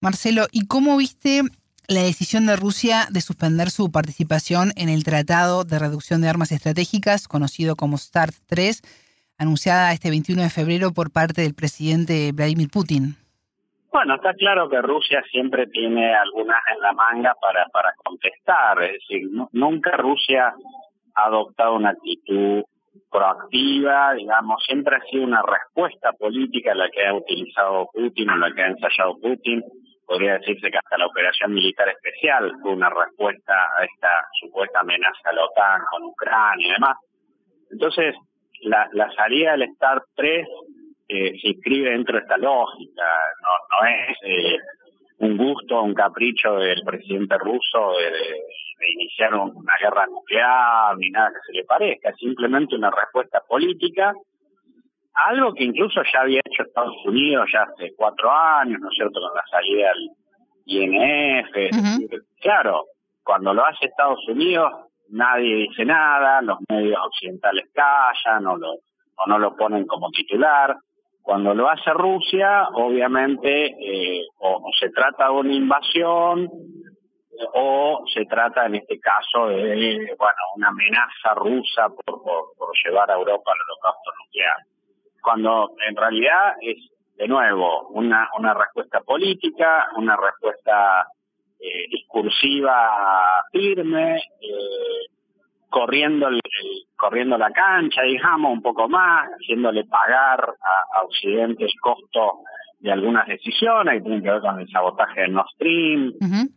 Marcelo, 0.00 0.46
¿y 0.52 0.66
cómo 0.66 0.96
viste 0.96 1.42
la 1.88 2.02
decisión 2.02 2.46
de 2.46 2.56
Rusia 2.56 3.06
de 3.10 3.20
suspender 3.20 3.70
su 3.70 3.90
participación 3.92 4.72
en 4.76 4.88
el 4.88 5.04
Tratado 5.04 5.64
de 5.64 5.78
Reducción 5.78 6.20
de 6.20 6.28
Armas 6.28 6.52
Estratégicas, 6.52 7.28
conocido 7.28 7.76
como 7.76 7.96
START 7.96 8.34
3, 8.46 8.82
anunciada 9.38 9.92
este 9.92 10.10
21 10.10 10.42
de 10.42 10.50
febrero 10.50 10.92
por 10.92 11.12
parte 11.12 11.42
del 11.42 11.54
presidente 11.54 12.32
Vladimir 12.32 12.68
Putin? 12.70 13.16
Bueno, 13.92 14.16
está 14.16 14.34
claro 14.34 14.68
que 14.68 14.82
Rusia 14.82 15.22
siempre 15.30 15.68
tiene 15.68 16.14
algunas 16.14 16.60
en 16.74 16.80
la 16.80 16.92
manga 16.92 17.34
para, 17.40 17.66
para 17.72 17.94
contestar, 18.04 18.82
es 18.82 18.92
decir, 18.92 19.30
nunca 19.52 19.96
Rusia 19.96 20.54
ha 21.16 21.24
adoptado 21.26 21.74
una 21.74 21.90
actitud 21.90 22.62
proactiva, 23.10 24.14
digamos, 24.14 24.62
siempre 24.64 24.96
ha 24.96 25.00
sido 25.10 25.24
una 25.24 25.42
respuesta 25.42 26.12
política 26.12 26.74
la 26.74 26.88
que 26.90 27.06
ha 27.06 27.14
utilizado 27.14 27.88
Putin 27.92 28.30
o 28.30 28.36
la 28.36 28.52
que 28.52 28.62
ha 28.62 28.68
ensayado 28.68 29.18
Putin 29.20 29.62
podría 30.06 30.38
decirse 30.38 30.70
que 30.70 30.78
hasta 30.78 30.98
la 30.98 31.06
operación 31.06 31.52
militar 31.52 31.88
especial 31.88 32.52
fue 32.62 32.72
una 32.72 32.88
respuesta 32.88 33.52
a 33.76 33.84
esta 33.84 34.08
supuesta 34.40 34.80
amenaza 34.80 35.30
a 35.30 35.32
la 35.32 35.44
OTAN 35.44 35.80
con 35.90 36.04
Ucrania 36.04 36.68
y 36.68 36.72
demás. 36.72 36.96
Entonces, 37.70 38.14
la, 38.62 38.88
la 38.92 39.10
salida 39.12 39.56
del 39.56 39.68
START 39.74 40.04
3 40.14 40.46
eh, 41.08 41.38
se 41.40 41.48
inscribe 41.48 41.90
dentro 41.90 42.16
de 42.16 42.22
esta 42.22 42.36
lógica, 42.36 43.04
no, 43.42 43.80
no 43.82 43.88
es 43.88 44.16
eh, 44.22 44.58
un 45.18 45.36
gusto, 45.36 45.82
un 45.82 45.94
capricho 45.94 46.56
del 46.56 46.82
presidente 46.84 47.38
ruso 47.38 47.92
de, 47.98 48.10
de, 48.10 48.92
iniciar 48.92 49.34
una 49.34 49.74
guerra 49.80 50.06
nuclear 50.06 50.96
ni 50.98 51.10
nada 51.10 51.30
que 51.30 51.40
se 51.46 51.52
le 51.58 51.64
parezca, 51.64 52.12
simplemente 52.14 52.76
una 52.76 52.90
respuesta 52.90 53.40
política 53.48 54.12
algo 55.16 55.54
que 55.54 55.64
incluso 55.64 56.02
ya 56.12 56.20
había 56.20 56.40
hecho 56.44 56.62
Estados 56.62 56.94
Unidos 57.06 57.48
ya 57.52 57.62
hace 57.62 57.94
cuatro 57.96 58.30
años, 58.30 58.78
¿no 58.80 58.88
es 58.88 58.94
cierto?, 58.96 59.18
con 59.20 59.34
la 59.34 59.44
salida 59.50 59.88
del 59.88 60.10
INF. 60.66 62.22
Claro, 62.40 62.84
cuando 63.24 63.54
lo 63.54 63.64
hace 63.64 63.86
Estados 63.86 64.20
Unidos, 64.28 64.70
nadie 65.08 65.68
dice 65.68 65.84
nada, 65.84 66.42
los 66.42 66.58
medios 66.68 66.98
occidentales 67.02 67.64
callan 67.72 68.46
o, 68.46 68.56
lo, 68.56 68.72
o 68.72 69.26
no 69.26 69.38
lo 69.38 69.56
ponen 69.56 69.86
como 69.86 70.10
titular. 70.10 70.76
Cuando 71.26 71.52
lo 71.54 71.68
hace 71.68 71.90
Rusia, 71.92 72.68
obviamente, 72.74 73.66
eh, 73.66 74.26
o, 74.38 74.70
se 74.78 74.90
trata 74.90 75.24
de 75.24 75.32
una 75.32 75.54
invasión, 75.54 76.48
o 77.52 78.04
se 78.14 78.24
trata 78.26 78.66
en 78.66 78.76
este 78.76 79.00
caso 79.00 79.48
de 79.48 80.14
bueno 80.16 80.38
una 80.54 80.68
amenaza 80.68 81.34
rusa 81.34 81.88
por, 81.88 82.22
por 82.22 82.68
llevar 82.84 83.10
a 83.10 83.14
Europa 83.14 83.50
al 83.50 83.58
holocausto 83.60 84.12
nuclear. 84.24 84.56
Cuando 85.20 85.70
en 85.88 85.96
realidad 85.96 86.54
es, 86.60 86.92
de 87.16 87.26
nuevo, 87.26 87.88
una, 87.88 88.28
una 88.38 88.54
respuesta 88.54 89.00
política, 89.00 89.88
una 89.96 90.16
respuesta 90.16 91.08
eh, 91.58 91.88
discursiva 91.90 93.42
firme, 93.50 94.14
eh, 94.14 95.15
corriendo 95.68 96.28
el, 96.28 96.40
corriendo 96.96 97.36
la 97.38 97.50
cancha, 97.50 98.02
digamos, 98.02 98.52
un 98.52 98.62
poco 98.62 98.88
más, 98.88 99.28
haciéndole 99.28 99.84
pagar 99.84 100.40
a, 100.40 101.02
Occidente 101.04 101.64
el 101.64 101.80
costo 101.80 102.40
de 102.80 102.90
algunas 102.90 103.26
decisiones 103.26 103.94
que 103.94 104.00
tienen 104.00 104.22
que 104.22 104.30
ver 104.30 104.40
con 104.40 104.60
el 104.60 104.68
sabotaje 104.68 105.22
de 105.22 105.28
Nord 105.28 105.46
Stream, 105.54 106.12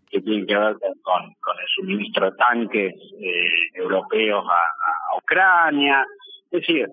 que 0.10 0.22
tienen 0.22 0.48
que 0.48 0.58
ver 0.58 0.76
con, 1.02 1.34
con 1.40 1.58
el 1.60 1.68
suministro 1.76 2.32
de 2.32 2.38
tanques 2.38 2.94
eh, 3.22 3.50
europeos 3.76 4.46
a, 4.50 5.14
a 5.14 5.18
Ucrania. 5.18 6.06
Es 6.52 6.62
decir, 6.62 6.88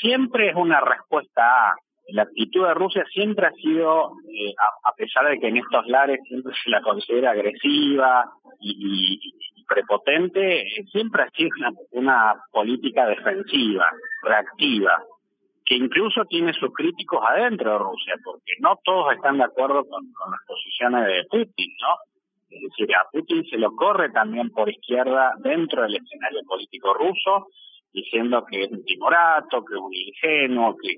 siempre 0.00 0.50
es 0.50 0.56
una 0.56 0.80
respuesta 0.80 1.42
a. 1.42 1.74
La 2.12 2.22
actitud 2.22 2.66
de 2.66 2.74
Rusia 2.74 3.04
siempre 3.12 3.46
ha 3.46 3.52
sido, 3.52 4.14
eh, 4.28 4.52
a, 4.82 4.92
pesar 4.94 5.28
de 5.28 5.38
que 5.38 5.46
en 5.46 5.58
estos 5.58 5.86
lares 5.86 6.18
siempre 6.26 6.52
se 6.60 6.68
la 6.68 6.82
considera 6.82 7.30
agresiva 7.30 8.24
y, 8.58 9.32
prepotente, 9.70 10.62
eh, 10.62 10.84
siempre 10.90 11.22
ha 11.22 11.30
sido 11.30 11.50
una, 11.92 12.34
política 12.50 13.06
defensiva, 13.06 13.86
reactiva, 14.22 15.02
que 15.64 15.76
incluso 15.76 16.24
tiene 16.24 16.52
sus 16.52 16.72
críticos 16.74 17.20
adentro 17.24 17.72
de 17.72 17.78
Rusia, 17.78 18.14
porque 18.24 18.52
no 18.58 18.76
todos 18.84 19.14
están 19.14 19.38
de 19.38 19.44
acuerdo 19.44 19.84
con, 19.84 20.12
con 20.12 20.30
las 20.32 20.40
posiciones 20.46 21.06
de 21.06 21.24
Putin, 21.30 21.70
¿no? 21.80 21.96
Es 22.50 22.62
decir, 22.62 22.94
a 22.96 23.06
Putin 23.12 23.44
se 23.48 23.56
lo 23.56 23.76
corre 23.76 24.10
también 24.10 24.50
por 24.50 24.68
izquierda 24.68 25.34
dentro 25.38 25.82
del 25.82 25.94
escenario 25.94 26.40
político 26.48 26.92
ruso 26.94 27.46
diciendo 27.92 28.44
que 28.48 28.62
es 28.62 28.70
un 28.70 28.84
timorato, 28.84 29.64
que 29.64 29.74
es 29.74 29.80
un 29.80 29.94
ingenuo, 29.94 30.76
que, 30.76 30.94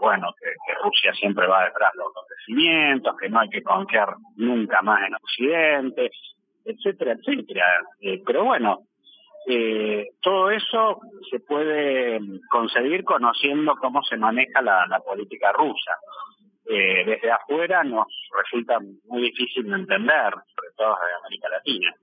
bueno, 0.00 0.28
que, 0.40 0.48
Rusia 0.82 1.12
siempre 1.14 1.46
va 1.46 1.64
detrás 1.64 1.92
de 1.92 1.98
los 1.98 2.08
acontecimientos, 2.10 3.16
que 3.20 3.28
no 3.28 3.40
hay 3.40 3.48
que 3.48 3.62
confiar 3.62 4.14
nunca 4.36 4.82
más 4.82 5.06
en 5.06 5.14
Occidente, 5.14 6.10
etcétera, 6.68 7.12
etcétera. 7.12 7.64
Eh, 8.00 8.22
pero 8.24 8.44
bueno, 8.44 8.84
eh, 9.50 10.10
todo 10.20 10.50
eso 10.50 11.00
se 11.30 11.40
puede 11.40 12.20
conseguir 12.50 13.02
conociendo 13.02 13.76
cómo 13.76 14.02
se 14.02 14.18
maneja 14.18 14.60
la, 14.60 15.00
política 15.06 15.52
rusa. 15.52 15.92
Eh, 16.66 17.02
desde 17.06 17.30
afuera 17.30 17.82
nos 17.82 18.08
resulta 18.36 18.78
muy 19.06 19.22
difícil 19.22 19.70
de 19.70 19.76
entender, 19.76 20.34
sobre 20.54 20.68
todo 20.76 20.96
desde 21.00 21.16
América 21.18 21.48
Latina. 21.48 21.94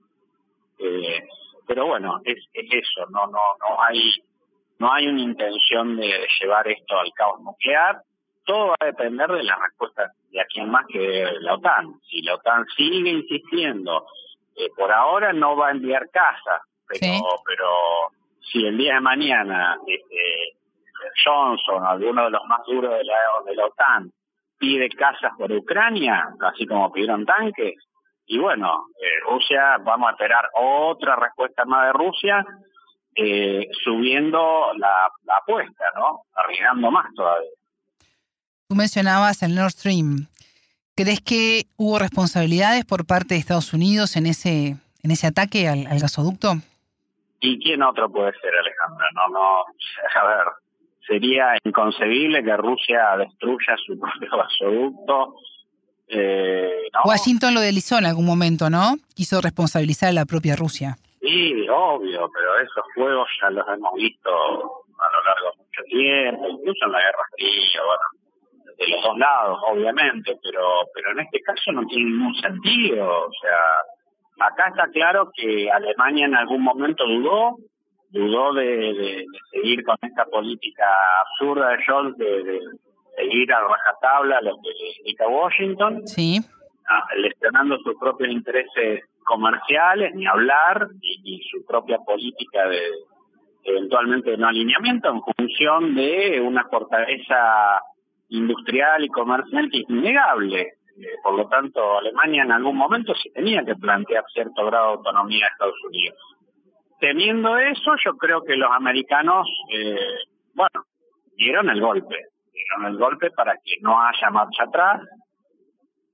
Eh, 0.80 1.22
pero 1.68 1.86
bueno, 1.86 2.20
es, 2.24 2.44
es 2.52 2.66
eso, 2.68 3.06
no, 3.10 3.28
no, 3.28 3.40
no 3.60 3.80
hay, 3.80 4.14
no 4.80 4.92
hay 4.92 5.06
una 5.06 5.20
intención 5.20 5.96
de 5.96 6.26
llevar 6.40 6.66
esto 6.66 6.98
al 6.98 7.12
caos 7.12 7.40
nuclear. 7.42 8.02
Todo 8.44 8.68
va 8.68 8.76
a 8.80 8.86
depender 8.86 9.30
de 9.30 9.44
la 9.44 9.56
respuesta 9.56 10.10
de 10.32 10.40
a 10.40 10.46
quién 10.46 10.68
más 10.68 10.84
que 10.88 11.28
la 11.40 11.54
OTAN. 11.54 12.00
Si 12.08 12.22
la 12.22 12.34
OTAN 12.34 12.64
sigue 12.76 13.10
insistiendo, 13.10 14.04
eh, 14.56 14.70
por 14.76 14.92
ahora 14.92 15.32
no 15.32 15.56
va 15.56 15.68
a 15.68 15.72
enviar 15.72 16.10
casas, 16.10 16.62
pero, 16.86 17.20
pero 17.44 17.68
si 18.40 18.64
el 18.64 18.76
día 18.76 18.94
de 18.94 19.00
mañana 19.00 19.78
este, 19.86 20.56
Johnson, 21.24 21.84
alguno 21.84 22.24
de 22.24 22.30
los 22.30 22.44
más 22.46 22.60
duros 22.66 22.92
de 22.92 23.04
la, 23.04 23.14
de 23.44 23.54
la 23.54 23.66
OTAN, 23.66 24.10
pide 24.58 24.88
casas 24.90 25.32
por 25.36 25.52
Ucrania, 25.52 26.28
así 26.40 26.66
como 26.66 26.90
pidieron 26.92 27.26
tanques, 27.26 27.74
y 28.26 28.38
bueno, 28.38 28.86
eh, 29.00 29.20
Rusia, 29.28 29.78
vamos 29.84 30.08
a 30.08 30.12
esperar 30.12 30.50
otra 30.54 31.14
respuesta 31.16 31.64
más 31.64 31.86
de 31.86 31.92
Rusia, 31.92 32.44
eh, 33.14 33.68
subiendo 33.84 34.72
la, 34.76 35.08
apuesta, 35.28 35.84
¿no? 35.94 36.22
Arriesgando 36.34 36.90
más 36.90 37.06
todavía. 37.14 37.50
Tú 38.68 38.74
mencionabas 38.74 39.42
el 39.42 39.54
Nord 39.54 39.70
Stream. 39.70 40.26
¿Crees 40.96 41.20
que 41.20 41.66
hubo 41.76 41.98
responsabilidades 41.98 42.84
por 42.84 43.06
parte 43.06 43.34
de 43.34 43.40
Estados 43.40 43.72
Unidos 43.72 44.16
en 44.16 44.26
ese 44.26 44.76
en 45.02 45.10
ese 45.12 45.28
ataque 45.28 45.68
al, 45.68 45.86
al 45.86 46.00
gasoducto? 46.00 46.54
¿Y 47.40 47.60
quién 47.60 47.82
otro 47.82 48.10
puede 48.10 48.32
ser, 48.40 48.50
Alejandra? 48.58 49.06
No, 49.14 49.28
no, 49.28 49.60
a 49.60 50.26
ver, 50.26 50.46
sería 51.06 51.56
inconcebible 51.62 52.42
que 52.42 52.56
Rusia 52.56 53.16
destruya 53.18 53.76
su 53.86 53.98
propio 54.00 54.30
gasoducto 54.36 55.36
eh, 56.08 56.88
Washington 57.04 57.54
lo 57.54 57.60
deslizó 57.60 57.98
en 57.98 58.06
algún 58.06 58.26
momento, 58.26 58.70
¿no? 58.70 58.96
Quiso 59.14 59.40
responsabilizar 59.40 60.10
a 60.10 60.12
la 60.12 60.24
propia 60.24 60.54
Rusia. 60.54 60.96
Sí, 61.20 61.66
obvio, 61.68 62.30
pero 62.32 62.58
esos 62.60 62.84
juegos 62.94 63.28
ya 63.42 63.50
los 63.50 63.66
hemos 63.68 63.92
visto 63.94 64.30
a 64.30 65.12
lo 65.12 65.24
largo 65.24 65.50
de 65.50 65.64
mucho 65.64 65.82
tiempo, 65.88 66.48
incluso 66.48 66.86
en 66.86 66.92
la 66.92 66.98
Guerra 67.00 67.24
Fría, 67.34 67.80
bueno, 67.84 68.25
de 68.78 68.88
los 68.88 69.02
dos 69.02 69.18
lados, 69.18 69.58
obviamente, 69.68 70.38
pero, 70.42 70.62
pero 70.94 71.12
en 71.12 71.20
este 71.20 71.40
caso 71.40 71.72
no 71.72 71.86
tiene 71.86 72.10
ningún 72.10 72.34
sentido. 72.34 73.26
O 73.26 73.32
sea, 73.40 74.46
acá 74.46 74.68
está 74.68 74.88
claro 74.92 75.30
que 75.34 75.70
Alemania 75.70 76.26
en 76.26 76.36
algún 76.36 76.62
momento 76.62 77.04
dudó, 77.06 77.56
dudó 78.10 78.52
de, 78.52 79.24
seguir 79.50 79.84
con 79.84 79.96
esta 80.02 80.24
política 80.26 80.84
absurda 81.20 81.70
de 81.70 81.82
Scholz 81.84 82.16
de 82.18 82.60
seguir 83.16 83.52
a 83.52 83.60
rajatabla 83.60 84.40
lo 84.42 84.56
que 84.62 84.70
indica 84.98 85.26
Washington, 85.26 86.06
sí. 86.06 86.38
lesionando 87.16 87.78
sus 87.78 87.94
propios 87.98 88.30
intereses 88.30 89.04
comerciales, 89.24 90.14
ni 90.14 90.26
hablar, 90.26 90.88
y, 91.00 91.40
su 91.50 91.64
propia 91.66 91.98
política 91.98 92.68
de 92.68 92.80
eventualmente 93.64 94.30
de 94.30 94.36
no 94.36 94.46
alineamiento 94.46 95.08
en 95.08 95.22
función 95.22 95.94
de 95.96 96.40
una 96.40 96.64
fortaleza 96.68 97.80
industrial 98.28 99.04
y 99.04 99.08
comercial 99.08 99.68
que 99.70 99.78
es 99.78 99.90
innegable. 99.90 100.74
Por 101.22 101.34
lo 101.34 101.46
tanto, 101.48 101.98
Alemania 101.98 102.44
en 102.44 102.52
algún 102.52 102.76
momento 102.76 103.14
se 103.14 103.30
tenía 103.30 103.64
que 103.64 103.76
plantear 103.76 104.24
cierto 104.32 104.64
grado 104.64 104.86
de 104.86 104.92
autonomía 104.94 105.46
a 105.46 105.48
Estados 105.50 105.84
Unidos. 105.84 106.18
Teniendo 107.00 107.58
eso, 107.58 107.92
yo 108.02 108.16
creo 108.16 108.42
que 108.42 108.56
los 108.56 108.70
americanos, 108.70 109.46
eh, 109.74 109.98
bueno, 110.54 110.86
dieron 111.36 111.68
el 111.68 111.80
golpe 111.80 112.16
dieron 112.56 112.92
el 112.92 112.98
golpe 112.98 113.30
para 113.30 113.54
que 113.64 113.76
no 113.80 114.00
haya 114.00 114.30
marcha 114.30 114.64
atrás. 114.64 115.02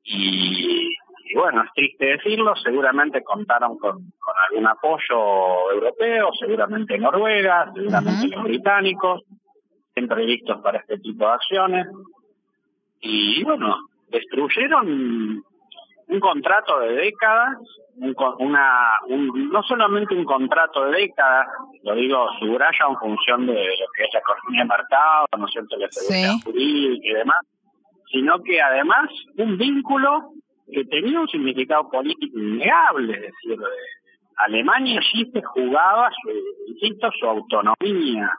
Y, 0.04 0.94
bueno, 1.34 1.62
es 1.62 1.70
triste 1.74 2.06
decirlo, 2.06 2.54
seguramente 2.56 3.22
contaron 3.22 3.78
con, 3.78 4.12
algún 4.50 4.66
apoyo 4.66 5.70
europeo, 5.72 6.30
seguramente 6.38 6.98
Noruega, 6.98 7.70
seguramente 7.74 8.28
los 8.28 8.44
británicos. 8.44 9.22
Siempre 9.94 10.24
listos 10.24 10.60
para 10.62 10.78
este 10.78 10.98
tipo 10.98 11.26
de 11.26 11.32
acciones. 11.32 11.86
Y 13.00 13.42
bueno, 13.44 13.76
destruyeron 14.08 15.44
un 16.08 16.20
contrato 16.20 16.78
de 16.80 16.92
décadas, 16.92 17.56
un, 17.96 18.14
una, 18.38 18.92
no 19.08 19.62
solamente 19.62 20.14
un 20.14 20.24
contrato 20.24 20.84
de 20.86 21.00
décadas, 21.00 21.48
lo 21.82 21.94
digo, 21.94 22.26
subraya 22.38 22.86
en 22.88 22.96
función 22.96 23.46
de 23.46 23.54
lo 23.54 23.86
que 23.96 24.04
es 24.04 24.10
la 24.12 24.20
economía 24.20 24.62
de 24.62 24.68
mercado, 24.68 25.26
¿no 25.38 25.46
es 25.46 25.52
cierto?, 25.52 25.76
la 25.76 25.90
seguridad 25.90 26.34
jurídica 26.44 27.08
y 27.08 27.14
demás, 27.14 27.46
sino 28.10 28.42
que 28.42 28.60
además 28.60 29.10
un 29.38 29.56
vínculo 29.56 30.32
que 30.70 30.84
tenía 30.84 31.20
un 31.20 31.28
significado 31.28 31.88
político 31.90 32.38
innegable, 32.38 33.14
es 33.14 33.20
decir, 33.22 33.58
Alemania 34.36 35.00
allí 35.00 35.30
se 35.30 35.42
jugaba, 35.42 36.10
su, 36.22 36.30
insisto, 36.72 37.10
su 37.18 37.26
autonomía, 37.26 38.30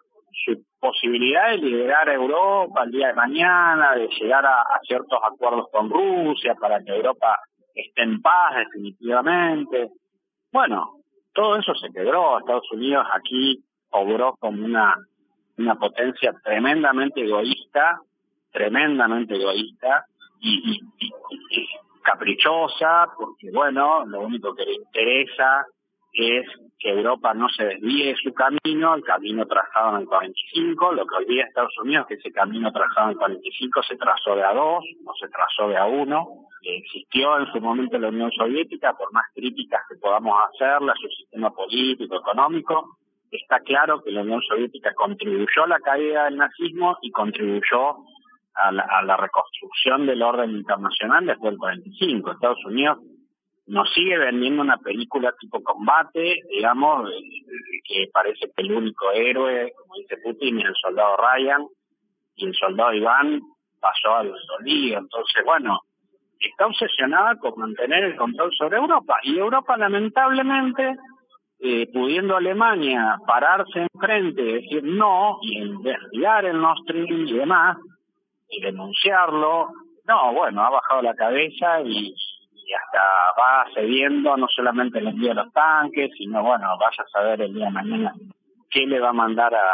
su 0.45 0.63
posibilidad 0.83 1.51
de 1.51 1.57
liderar 1.59 2.09
a 2.09 2.13
Europa 2.13 2.83
el 2.83 2.91
día 2.91 3.07
de 3.07 3.13
mañana, 3.13 3.95
de 3.95 4.09
llegar 4.09 4.45
a, 4.45 4.65
ciertos 4.85 5.17
acuerdos 5.23 5.67
con 5.71 5.89
Rusia 5.89 6.55
para 6.55 6.83
que 6.83 6.91
Europa 6.91 7.39
esté 7.73 8.03
en 8.03 8.21
paz 8.21 8.57
definitivamente. 8.57 9.91
Bueno, 10.51 10.97
todo 11.33 11.55
eso 11.55 11.73
se 11.75 11.89
quebró. 11.89 12.37
Estados 12.37 12.69
Unidos 12.73 13.07
aquí 13.13 13.63
obró 13.91 14.35
como 14.37 14.65
una, 14.65 14.93
una 15.57 15.75
potencia 15.75 16.33
tremendamente 16.43 17.21
egoísta, 17.21 18.01
tremendamente 18.51 19.35
egoísta 19.35 20.05
y, 20.41 20.81
y 20.99 21.67
caprichosa, 22.03 23.07
porque 23.17 23.51
bueno, 23.53 24.05
lo 24.05 24.19
único 24.19 24.53
que 24.53 24.65
le 24.65 24.73
interesa 24.73 25.65
es 26.11 26.45
que 26.79 26.89
Europa 26.89 27.33
no 27.33 27.47
se 27.49 27.63
desvíe 27.63 28.07
de 28.07 28.15
su 28.15 28.33
camino, 28.33 28.95
el 28.95 29.03
camino 29.03 29.45
trazado 29.45 29.95
en 29.95 30.01
el 30.01 30.07
45, 30.07 30.91
lo 30.93 31.05
que 31.05 31.25
día 31.25 31.45
Estados 31.45 31.77
Unidos 31.81 32.07
que 32.07 32.15
ese 32.15 32.31
camino 32.31 32.71
trazado 32.71 33.07
en 33.07 33.11
el 33.11 33.17
45 33.17 33.83
se 33.83 33.95
trazó 33.95 34.35
de 34.35 34.43
a 34.43 34.53
dos, 34.53 34.83
no 35.03 35.13
se 35.19 35.27
trazó 35.29 35.69
de 35.69 35.77
a 35.77 35.85
uno, 35.85 36.27
existió 36.61 37.39
en 37.39 37.51
su 37.51 37.59
momento 37.59 37.97
la 37.97 38.09
Unión 38.09 38.31
Soviética, 38.31 38.93
por 38.93 39.11
más 39.13 39.25
críticas 39.33 39.81
que 39.89 39.95
podamos 39.95 40.37
hacerle 40.49 40.91
a 40.91 40.95
su 40.95 41.07
sistema 41.09 41.51
político, 41.51 42.17
económico, 42.17 42.97
está 43.31 43.59
claro 43.59 44.01
que 44.03 44.11
la 44.11 44.21
Unión 44.21 44.41
Soviética 44.41 44.93
contribuyó 44.93 45.63
a 45.63 45.67
la 45.67 45.79
caída 45.79 46.25
del 46.25 46.37
nazismo 46.37 46.97
y 47.01 47.11
contribuyó 47.11 47.97
a 48.55 48.71
la 48.71 49.17
reconstrucción 49.17 50.05
del 50.05 50.21
orden 50.21 50.51
internacional 50.51 51.25
después 51.25 51.53
del 51.53 51.59
45. 51.59 52.31
Estados 52.31 52.63
Unidos 52.65 52.99
nos 53.65 53.91
sigue 53.93 54.17
vendiendo 54.17 54.61
una 54.61 54.77
película 54.77 55.33
tipo 55.39 55.63
combate, 55.63 56.41
digamos, 56.49 57.09
eh, 57.09 57.81
que 57.85 58.09
parece 58.11 58.51
que 58.55 58.61
el 58.63 58.73
único 58.73 59.11
héroe, 59.11 59.73
como 59.77 59.95
dice 59.95 60.17
Putin, 60.17 60.59
es 60.59 60.65
el 60.65 60.75
soldado 60.75 61.17
Ryan, 61.17 61.67
y 62.35 62.47
el 62.47 62.55
soldado 62.55 62.93
Iván 62.93 63.41
pasó 63.79 64.15
al 64.15 64.33
olvido. 64.59 64.99
Entonces, 64.99 65.43
bueno, 65.45 65.79
está 66.39 66.65
obsesionada 66.65 67.37
con 67.37 67.53
mantener 67.57 68.03
el 68.03 68.15
control 68.15 68.51
sobre 68.57 68.77
Europa. 68.77 69.17
Y 69.23 69.37
Europa, 69.37 69.77
lamentablemente, 69.77 70.95
eh, 71.59 71.87
pudiendo 71.93 72.35
Alemania 72.35 73.17
pararse 73.25 73.87
enfrente 73.93 74.41
y 74.41 74.53
decir 74.53 74.83
no, 74.83 75.37
y 75.41 75.59
investigar 75.59 76.45
el 76.45 76.59
Nord 76.59 76.79
Stream 76.83 77.27
y 77.27 77.33
demás, 77.33 77.77
y 78.49 78.61
denunciarlo, 78.61 79.69
no, 80.05 80.33
bueno, 80.33 80.61
ha 80.61 80.69
bajado 80.69 81.01
la 81.01 81.15
cabeza 81.15 81.81
y 81.81 82.13
y 82.65 82.73
hasta 82.73 82.99
va 83.39 83.65
cediendo 83.73 84.35
no 84.37 84.47
solamente 84.47 84.99
el 84.99 85.07
envío 85.07 85.29
de 85.29 85.35
los 85.35 85.53
tanques, 85.53 86.11
sino 86.17 86.43
bueno, 86.43 86.67
vaya 86.79 87.03
a 87.03 87.09
saber 87.09 87.41
el 87.41 87.53
día 87.53 87.65
de 87.65 87.71
mañana 87.71 88.13
qué 88.69 88.85
le 88.87 88.99
va 88.99 89.09
a 89.09 89.13
mandar 89.13 89.53
a, 89.53 89.71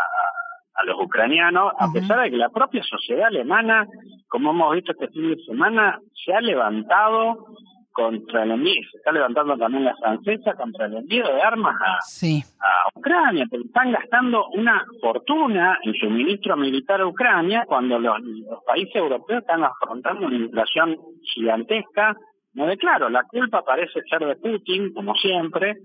a, 0.75 0.83
los 0.83 0.99
ucranianos, 0.99 1.73
a 1.77 1.91
pesar 1.91 2.21
de 2.21 2.31
que 2.31 2.37
la 2.37 2.49
propia 2.49 2.81
sociedad 2.83 3.27
alemana, 3.27 3.85
como 4.27 4.51
hemos 4.51 4.75
visto 4.75 4.91
este 4.93 5.07
fin 5.09 5.29
de 5.29 5.43
semana, 5.43 5.99
se 6.13 6.33
ha 6.33 6.41
levantado 6.41 7.47
contra 7.91 8.43
el 8.43 8.51
envío, 8.51 8.81
se 8.89 8.97
está 8.97 9.11
levantando 9.11 9.57
también 9.57 9.83
la 9.83 9.95
francesa 9.97 10.53
contra 10.53 10.85
el 10.85 10.97
envío 10.97 11.27
de 11.27 11.41
armas 11.41 11.75
a, 11.81 11.97
a 11.97 12.89
Ucrania, 12.95 13.45
porque 13.49 13.67
están 13.67 13.91
gastando 13.91 14.47
una 14.49 14.85
fortuna 15.01 15.77
en 15.83 15.93
suministro 15.95 16.55
militar 16.55 17.01
a 17.01 17.07
Ucrania 17.07 17.65
cuando 17.67 17.99
los 17.99 18.17
países 18.65 18.95
europeos 18.95 19.41
están 19.41 19.63
afrontando 19.63 20.27
una 20.27 20.37
inflación 20.37 20.97
gigantesca, 21.23 22.15
no 22.53 22.65
de 22.65 22.77
claro, 22.77 23.09
la 23.09 23.23
culpa 23.23 23.63
parece 23.63 24.01
ser 24.09 24.25
de 24.25 24.35
Putin, 24.35 24.93
como 24.93 25.13
siempre, 25.15 25.77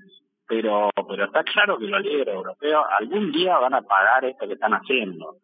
pero, 0.46 0.90
pero 1.08 1.24
está 1.24 1.42
claro 1.44 1.78
que 1.78 1.86
los 1.86 2.02
líderes 2.02 2.34
europeos 2.34 2.84
algún 2.98 3.32
día 3.32 3.58
van 3.58 3.74
a 3.74 3.82
pagar 3.82 4.24
esto 4.24 4.46
que 4.46 4.54
están 4.54 4.72
haciendo. 4.72 5.36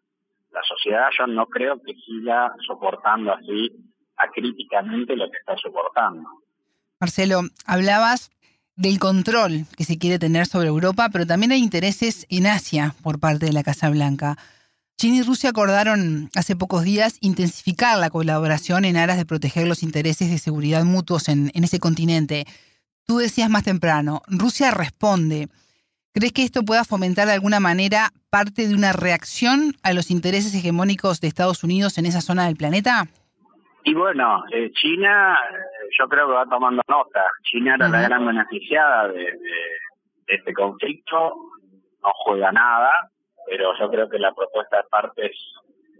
La 0.52 0.62
sociedad 0.62 1.08
yo 1.16 1.26
no 1.26 1.46
creo 1.46 1.80
que 1.82 1.94
siga 1.94 2.52
soportando 2.66 3.32
así 3.32 3.70
acríticamente 4.16 5.16
lo 5.16 5.30
que 5.30 5.38
está 5.38 5.56
soportando. 5.56 6.28
Marcelo, 7.00 7.40
hablabas 7.66 8.30
del 8.76 8.98
control 8.98 9.66
que 9.76 9.84
se 9.84 9.98
quiere 9.98 10.18
tener 10.18 10.46
sobre 10.46 10.68
Europa, 10.68 11.08
pero 11.12 11.26
también 11.26 11.52
hay 11.52 11.60
intereses 11.60 12.26
en 12.30 12.46
Asia 12.46 12.94
por 13.02 13.20
parte 13.20 13.46
de 13.46 13.52
la 13.52 13.62
Casa 13.62 13.90
Blanca. 13.90 14.36
China 15.00 15.16
y 15.16 15.22
Rusia 15.22 15.48
acordaron 15.48 16.28
hace 16.36 16.56
pocos 16.56 16.84
días 16.84 17.16
intensificar 17.22 17.96
la 17.96 18.10
colaboración 18.10 18.84
en 18.84 18.98
aras 18.98 19.16
de 19.16 19.24
proteger 19.24 19.66
los 19.66 19.82
intereses 19.82 20.30
de 20.30 20.36
seguridad 20.36 20.84
mutuos 20.84 21.30
en, 21.30 21.50
ese 21.54 21.80
continente. 21.80 22.44
Tú 23.06 23.16
decías 23.16 23.48
más 23.48 23.64
temprano, 23.64 24.20
Rusia 24.28 24.70
responde. 24.70 25.48
¿Crees 26.12 26.34
que 26.34 26.42
esto 26.42 26.64
pueda 26.66 26.84
fomentar 26.84 27.26
de 27.26 27.32
alguna 27.32 27.60
manera 27.60 28.10
parte 28.28 28.68
de 28.68 28.74
una 28.74 28.92
reacción 28.92 29.72
a 29.82 29.94
los 29.94 30.10
intereses 30.10 30.54
hegemónicos 30.54 31.22
de 31.22 31.28
Estados 31.28 31.64
Unidos 31.64 31.96
en 31.96 32.04
esa 32.04 32.20
zona 32.20 32.44
del 32.44 32.56
planeta? 32.56 33.04
Y 33.84 33.94
bueno, 33.94 34.44
eh, 34.52 34.70
China, 34.72 35.34
yo 35.98 36.10
creo 36.10 36.26
que 36.26 36.34
va 36.34 36.44
tomando 36.44 36.82
nota. 36.86 37.24
China 37.50 37.76
era 37.76 37.88
la 37.88 38.02
gran 38.02 38.26
beneficiada 38.26 39.08
de, 39.08 39.32
este 40.26 40.52
conflicto, 40.52 41.36
no 42.02 42.10
juega 42.22 42.52
nada, 42.52 42.90
pero 43.50 43.76
yo 43.76 43.90
creo 43.90 44.08
que 44.08 44.18
la 44.20 44.32
propuesta 44.32 44.76
de 44.76 44.88
parte 44.88 45.26
es 45.26 45.36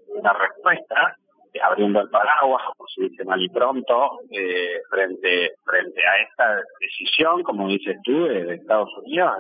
una 0.07 0.33
respuesta 0.33 1.17
abriendo 1.65 2.01
el 2.01 2.09
paraguas, 2.11 2.63
como 2.77 2.89
se 2.89 3.03
dice 3.03 3.25
mal 3.25 3.43
y 3.43 3.49
pronto, 3.49 4.21
eh, 4.31 4.81
frente 4.89 5.55
frente 5.65 6.07
a 6.07 6.23
esta 6.23 6.63
decisión, 6.79 7.43
como 7.43 7.67
dices 7.67 7.97
tú, 8.05 8.25
de, 8.25 8.55
Estados 8.55 8.91
Unidos, 8.99 9.33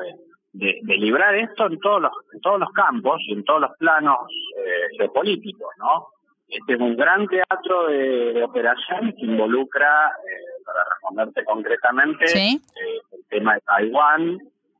de, 0.52 0.80
de, 0.82 0.96
librar 0.96 1.36
esto 1.36 1.66
en 1.66 1.78
todos 1.78 2.02
los 2.02 2.12
en 2.32 2.40
todos 2.40 2.58
los 2.58 2.70
campos 2.72 3.20
y 3.28 3.32
en 3.32 3.44
todos 3.44 3.60
los 3.60 3.70
planos 3.78 4.18
eh, 4.58 4.96
geopolíticos, 4.98 5.70
¿no? 5.78 6.08
Este 6.48 6.72
es 6.72 6.80
un 6.80 6.96
gran 6.96 7.28
teatro 7.28 7.86
de, 7.86 8.42
operación 8.42 9.14
que 9.16 9.24
involucra, 9.24 10.08
eh, 10.08 10.62
para 10.64 10.84
responderte 10.84 11.44
concretamente, 11.44 12.24
el 12.24 13.24
tema 13.28 13.54
de 13.54 13.60
Taiwán, 13.60 14.38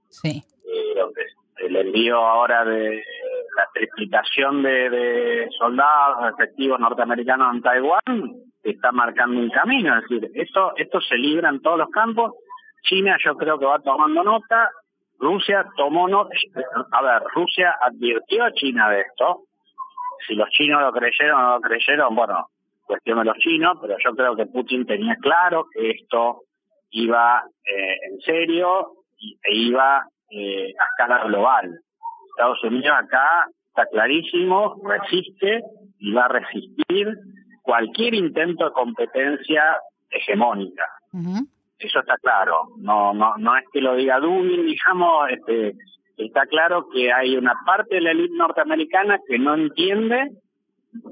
sí. 0.09 0.43
donde 0.97 1.23
el 1.59 1.77
envío 1.77 2.17
ahora 2.17 2.65
de 2.65 3.05
la 3.57 3.69
triplicación 3.73 4.63
de, 4.63 5.49
soldados 5.59 6.33
efectivos 6.35 6.79
norteamericanos 6.81 7.55
en 7.55 7.63
Taiwán 7.63 8.33
está 8.63 8.93
marcando 8.93 9.41
un 9.41 9.51
camino, 9.51 9.97
es 9.97 10.03
decir, 10.03 10.31
esto, 10.35 10.73
esto 10.77 11.01
se 11.01 11.17
libra 11.17 11.49
en 11.49 11.63
todos 11.63 11.79
los 11.79 11.91
campos, 11.91 12.35
China 12.83 13.17
yo 13.25 13.35
creo 13.37 13.59
que 13.59 13.67
va 13.67 13.79
tomando 13.79 14.23
nota, 14.23 14.71
Rusia 15.19 15.67
tomó 15.77 16.09
nota, 16.09 16.31
a 16.93 17.03
ver, 17.03 17.23
Rusia 17.35 17.75
advirtió 17.81 18.45
a 18.45 18.53
China 18.53 18.91
de 18.91 19.01
esto, 19.01 19.43
si 20.27 20.35
los 20.35 20.49
chinos 20.51 20.83
lo 20.83 20.93
creyeron 20.93 21.41
o 21.41 21.43
no 21.43 21.55
lo 21.55 21.61
creyeron, 21.61 22.15
bueno, 22.15 22.47
cuestión 22.85 23.19
de 23.19 23.25
los 23.25 23.39
chinos, 23.39 23.79
pero 23.81 23.97
yo 24.05 24.15
creo 24.15 24.37
que 24.37 24.47
Putin 24.47 24.87
tenía 24.87 25.17
claro 25.17 25.67
que 25.73 25.91
esto 25.91 26.43
iba 26.91 27.45
eh, 27.65 27.97
en 28.11 28.21
serio 28.21 29.05
e 29.43 29.55
iba 29.55 30.05
eh, 30.31 30.75
a 30.79 30.85
escala 30.87 31.25
global. 31.25 31.81
Estados 32.31 32.63
Unidos 32.65 32.97
acá 32.97 33.47
está 33.69 33.87
clarísimo, 33.87 34.81
resiste 34.85 35.63
y 35.99 36.13
va 36.13 36.25
a 36.25 36.29
resistir 36.29 37.09
cualquier 37.63 38.15
intento 38.15 38.65
de 38.65 38.73
competencia 38.73 39.77
hegemónica. 40.11 40.85
Eso 41.79 42.01
está 42.01 42.17
claro. 42.19 42.69
No, 42.79 43.15
no, 43.15 43.37
no 43.39 43.57
es 43.57 43.65
que 43.73 43.81
lo 43.81 43.95
diga 43.95 44.21
Dugin, 44.21 44.67
digamos, 44.67 45.31
este, 45.31 45.75
está 46.17 46.47
claro 46.47 46.87
que 46.93 47.13
hay 47.13 47.37
una 47.37 47.55
parte 47.65 47.97
de 47.97 48.01
la 48.03 48.11
élite 48.11 48.37
norteamericana 48.37 49.19
que 49.27 49.39
no 49.39 49.55
entiende 49.55 50.31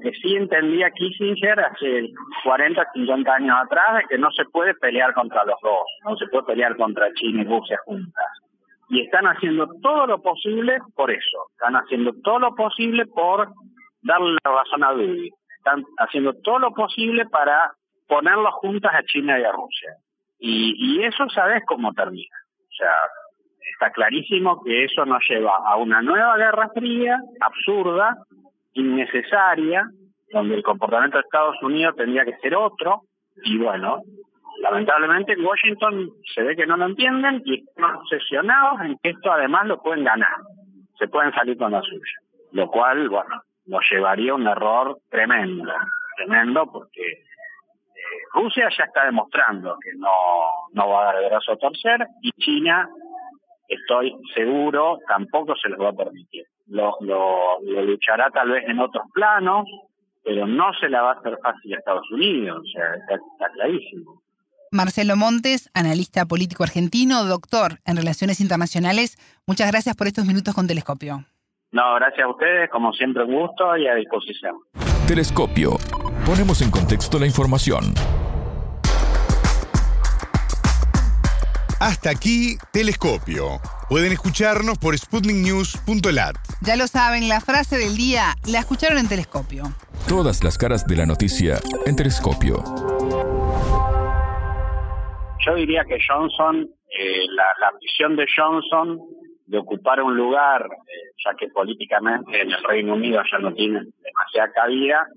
que 0.01 0.11
sí 0.21 0.35
entendía 0.35 0.91
Kissinger 0.91 1.57
hace 1.61 2.09
40, 2.43 2.85
50 2.93 3.33
años 3.33 3.55
atrás 3.63 3.95
de 3.95 4.03
que 4.09 4.17
no 4.17 4.29
se 4.31 4.43
puede 4.45 4.73
pelear 4.73 5.13
contra 5.13 5.45
los 5.45 5.55
dos, 5.61 5.85
no 6.03 6.17
se 6.17 6.27
puede 6.27 6.43
pelear 6.43 6.75
contra 6.75 7.13
China 7.13 7.43
y 7.43 7.45
Rusia 7.45 7.79
juntas 7.85 8.38
y 8.89 9.01
están 9.01 9.25
haciendo 9.25 9.67
todo 9.81 10.07
lo 10.07 10.21
posible 10.21 10.79
por 10.95 11.11
eso, 11.11 11.47
están 11.51 11.75
haciendo 11.75 12.13
todo 12.23 12.39
lo 12.39 12.55
posible 12.55 13.05
por 13.05 13.49
darle 14.01 14.37
la 14.43 14.51
razón 14.51 14.83
a 14.83 14.91
Dudi, 14.93 15.31
están 15.57 15.83
haciendo 15.97 16.33
todo 16.43 16.59
lo 16.59 16.71
posible 16.73 17.25
para 17.27 17.71
ponerlos 18.07 18.53
juntas 18.55 18.91
a 18.93 19.03
China 19.03 19.39
y 19.39 19.43
a 19.43 19.51
Rusia. 19.51 19.93
Y, 20.39 20.73
y 20.77 21.03
eso 21.03 21.29
sabes 21.29 21.63
cómo 21.67 21.93
termina. 21.93 22.35
O 22.61 22.73
sea, 22.75 22.93
está 23.73 23.91
clarísimo 23.91 24.63
que 24.63 24.85
eso 24.85 25.05
nos 25.05 25.21
lleva 25.29 25.57
a 25.57 25.75
una 25.75 26.01
nueva 26.01 26.37
guerra 26.37 26.69
fría, 26.73 27.19
absurda, 27.39 28.17
innecesaria, 28.73 29.85
donde 30.31 30.55
el 30.55 30.63
comportamiento 30.63 31.17
de 31.17 31.23
Estados 31.23 31.61
Unidos 31.61 31.95
tendría 31.95 32.25
que 32.25 32.37
ser 32.37 32.55
otro, 32.55 33.03
y 33.43 33.57
bueno, 33.57 34.01
lamentablemente 34.61 35.33
en 35.33 35.45
Washington 35.45 36.11
se 36.33 36.43
ve 36.43 36.55
que 36.55 36.65
no 36.65 36.77
lo 36.77 36.85
entienden 36.85 37.41
y 37.45 37.63
están 37.63 37.95
obsesionados 37.95 38.81
en 38.81 38.97
que 39.01 39.09
esto 39.09 39.31
además 39.31 39.67
lo 39.67 39.81
pueden 39.81 40.03
ganar, 40.03 40.37
se 40.97 41.07
pueden 41.07 41.33
salir 41.33 41.57
con 41.57 41.71
la 41.71 41.81
suya, 41.81 42.19
lo 42.51 42.69
cual, 42.69 43.09
bueno, 43.09 43.41
nos 43.65 43.81
llevaría 43.89 44.31
a 44.31 44.35
un 44.35 44.47
error 44.47 44.97
tremendo, 45.09 45.71
tremendo 46.17 46.65
porque 46.71 47.01
eh, 47.01 47.21
Rusia 48.33 48.69
ya 48.77 48.85
está 48.85 49.05
demostrando 49.05 49.77
que 49.83 49.91
no, 49.97 50.09
no 50.73 50.89
va 50.89 51.01
a 51.01 51.05
dar 51.05 51.23
el 51.23 51.29
brazo 51.29 51.53
a 51.53 51.57
torcer 51.57 52.05
y 52.21 52.31
China, 52.33 52.89
estoy 53.67 54.15
seguro, 54.33 54.99
tampoco 55.07 55.55
se 55.55 55.69
les 55.69 55.79
va 55.79 55.89
a 55.89 55.93
permitir. 55.93 56.45
Lo, 56.67 56.97
lo, 57.01 57.59
lo 57.61 57.81
luchará 57.83 58.29
tal 58.31 58.49
vez 58.49 58.67
en 58.67 58.79
otros 58.79 59.05
planos, 59.13 59.65
pero 60.23 60.45
no 60.45 60.73
se 60.73 60.89
la 60.89 61.01
va 61.01 61.11
a 61.11 61.15
hacer 61.15 61.37
fácil 61.41 61.73
a 61.73 61.77
Estados 61.77 62.11
Unidos, 62.11 62.59
o 62.59 62.71
sea, 62.71 62.93
está, 62.95 63.49
clarísimo. 63.53 64.21
Marcelo 64.71 65.15
Montes, 65.15 65.69
analista 65.73 66.25
político 66.25 66.63
argentino, 66.63 67.23
doctor 67.25 67.79
en 67.85 67.97
Relaciones 67.97 68.39
Internacionales, 68.39 69.17
muchas 69.45 69.69
gracias 69.71 69.95
por 69.95 70.07
estos 70.07 70.25
minutos 70.25 70.53
con 70.53 70.67
Telescopio. 70.67 71.25
No, 71.71 71.95
gracias 71.95 72.25
a 72.25 72.29
ustedes, 72.29 72.69
como 72.71 72.93
siempre 72.93 73.23
un 73.23 73.33
gusto 73.35 73.77
y 73.77 73.87
a 73.87 73.95
disposición. 73.95 74.57
Telescopio. 75.07 75.77
Ponemos 76.25 76.61
en 76.61 76.71
contexto 76.71 77.19
la 77.19 77.25
información. 77.25 77.93
Hasta 81.79 82.09
aquí, 82.09 82.57
Telescopio. 82.73 83.61
Pueden 83.87 84.11
escucharnos 84.11 84.77
por 84.77 84.97
sputniknews.lat. 84.97 86.35
Ya 86.61 86.75
lo 86.75 86.87
saben, 86.87 87.29
la 87.29 87.39
frase 87.39 87.77
del 87.77 87.95
día 87.95 88.35
la 88.45 88.59
escucharon 88.59 88.97
en 88.97 89.07
Telescopio. 89.07 89.63
Todas 90.07 90.43
las 90.43 90.57
caras 90.57 90.85
de 90.85 90.97
la 90.97 91.05
noticia 91.05 91.59
en 91.85 91.95
Telescopio. 91.95 92.63
Yo 95.49 95.55
diría 95.55 95.83
que 95.83 95.97
Johnson, 96.07 96.69
eh, 96.95 97.25
la, 97.29 97.45
la 97.59 97.71
visión 97.81 98.15
de 98.15 98.27
Johnson 98.37 98.99
de 99.47 99.57
ocupar 99.57 99.99
un 99.99 100.15
lugar, 100.15 100.63
eh, 100.63 101.11
ya 101.25 101.33
que 101.33 101.47
políticamente 101.47 102.39
en 102.39 102.51
el 102.51 102.63
Reino 102.63 102.93
Unido 102.93 103.23
ya 103.31 103.39
no 103.39 103.51
tiene 103.55 103.81
demasiada 104.03 104.51
cabida, 104.53 105.07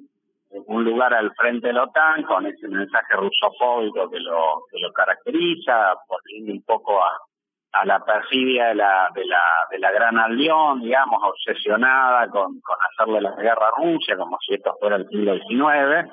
un 0.68 0.84
lugar 0.84 1.12
al 1.12 1.34
frente 1.34 1.66
de 1.66 1.74
la 1.74 1.82
OTAN 1.82 2.22
con 2.22 2.46
ese 2.46 2.66
mensaje 2.66 3.14
rusofóbico 3.14 4.08
que 4.08 4.20
lo, 4.20 4.62
que 4.70 4.78
lo 4.80 4.90
caracteriza, 4.94 5.96
volviendo 6.08 6.52
un 6.52 6.62
poco 6.62 7.04
a, 7.04 7.10
a 7.72 7.84
la 7.84 8.02
perfidia 8.02 8.68
de 8.68 8.76
la, 8.76 9.10
de 9.14 9.26
la, 9.26 9.42
de 9.70 9.78
la 9.78 9.92
gran 9.92 10.18
alión, 10.18 10.80
digamos, 10.80 11.20
obsesionada 11.22 12.26
con, 12.28 12.58
con 12.62 12.76
hacerle 12.90 13.20
la 13.20 13.36
guerra 13.36 13.68
a 13.68 13.82
Rusia, 13.82 14.16
como 14.16 14.38
si 14.40 14.54
esto 14.54 14.74
fuera 14.80 14.96
el 14.96 15.06
siglo 15.08 15.34
XIX. 15.34 16.08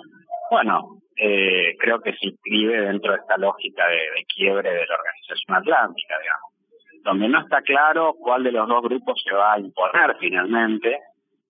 Bueno, 0.49 1.01
eh, 1.15 1.75
creo 1.77 1.99
que 2.01 2.13
se 2.13 2.27
inscribe 2.27 2.81
dentro 2.81 3.11
de 3.11 3.19
esta 3.19 3.37
lógica 3.37 3.87
de, 3.87 4.25
quiebre 4.33 4.69
de 4.69 4.85
la 4.87 4.95
Organización 4.95 5.57
Atlántica, 5.57 6.15
digamos, 6.19 7.03
donde 7.03 7.27
no 7.27 7.41
está 7.41 7.61
claro 7.61 8.15
cuál 8.19 8.43
de 8.43 8.51
los 8.51 8.67
dos 8.67 8.81
grupos 8.83 9.21
se 9.23 9.33
va 9.33 9.53
a 9.53 9.59
imponer 9.59 10.15
finalmente, 10.19 10.97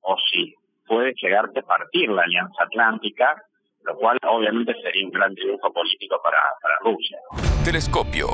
o 0.02 0.16
si 0.32 0.54
puede 0.88 1.14
llegarse 1.22 1.60
a 1.60 1.64
partir 1.64 2.10
la 2.10 2.24
Alianza 2.24 2.64
Atlántica, 2.64 3.42
lo 3.84 3.96
cual 3.96 4.18
obviamente 4.28 4.74
sería 4.82 5.06
un 5.06 5.12
gran 5.12 5.34
triunfo 5.36 5.72
político 5.72 6.20
para, 6.24 6.42
para 6.62 6.76
Rusia. 6.80 7.18
Telescopio, 7.64 8.28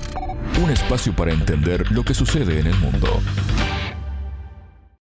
un 0.63 0.71
espacio 0.71 1.13
para 1.15 1.31
entender 1.31 1.91
lo 1.91 2.03
que 2.03 2.13
sucede 2.13 2.59
en 2.59 2.67
el 2.67 2.75
mundo. 2.79 3.07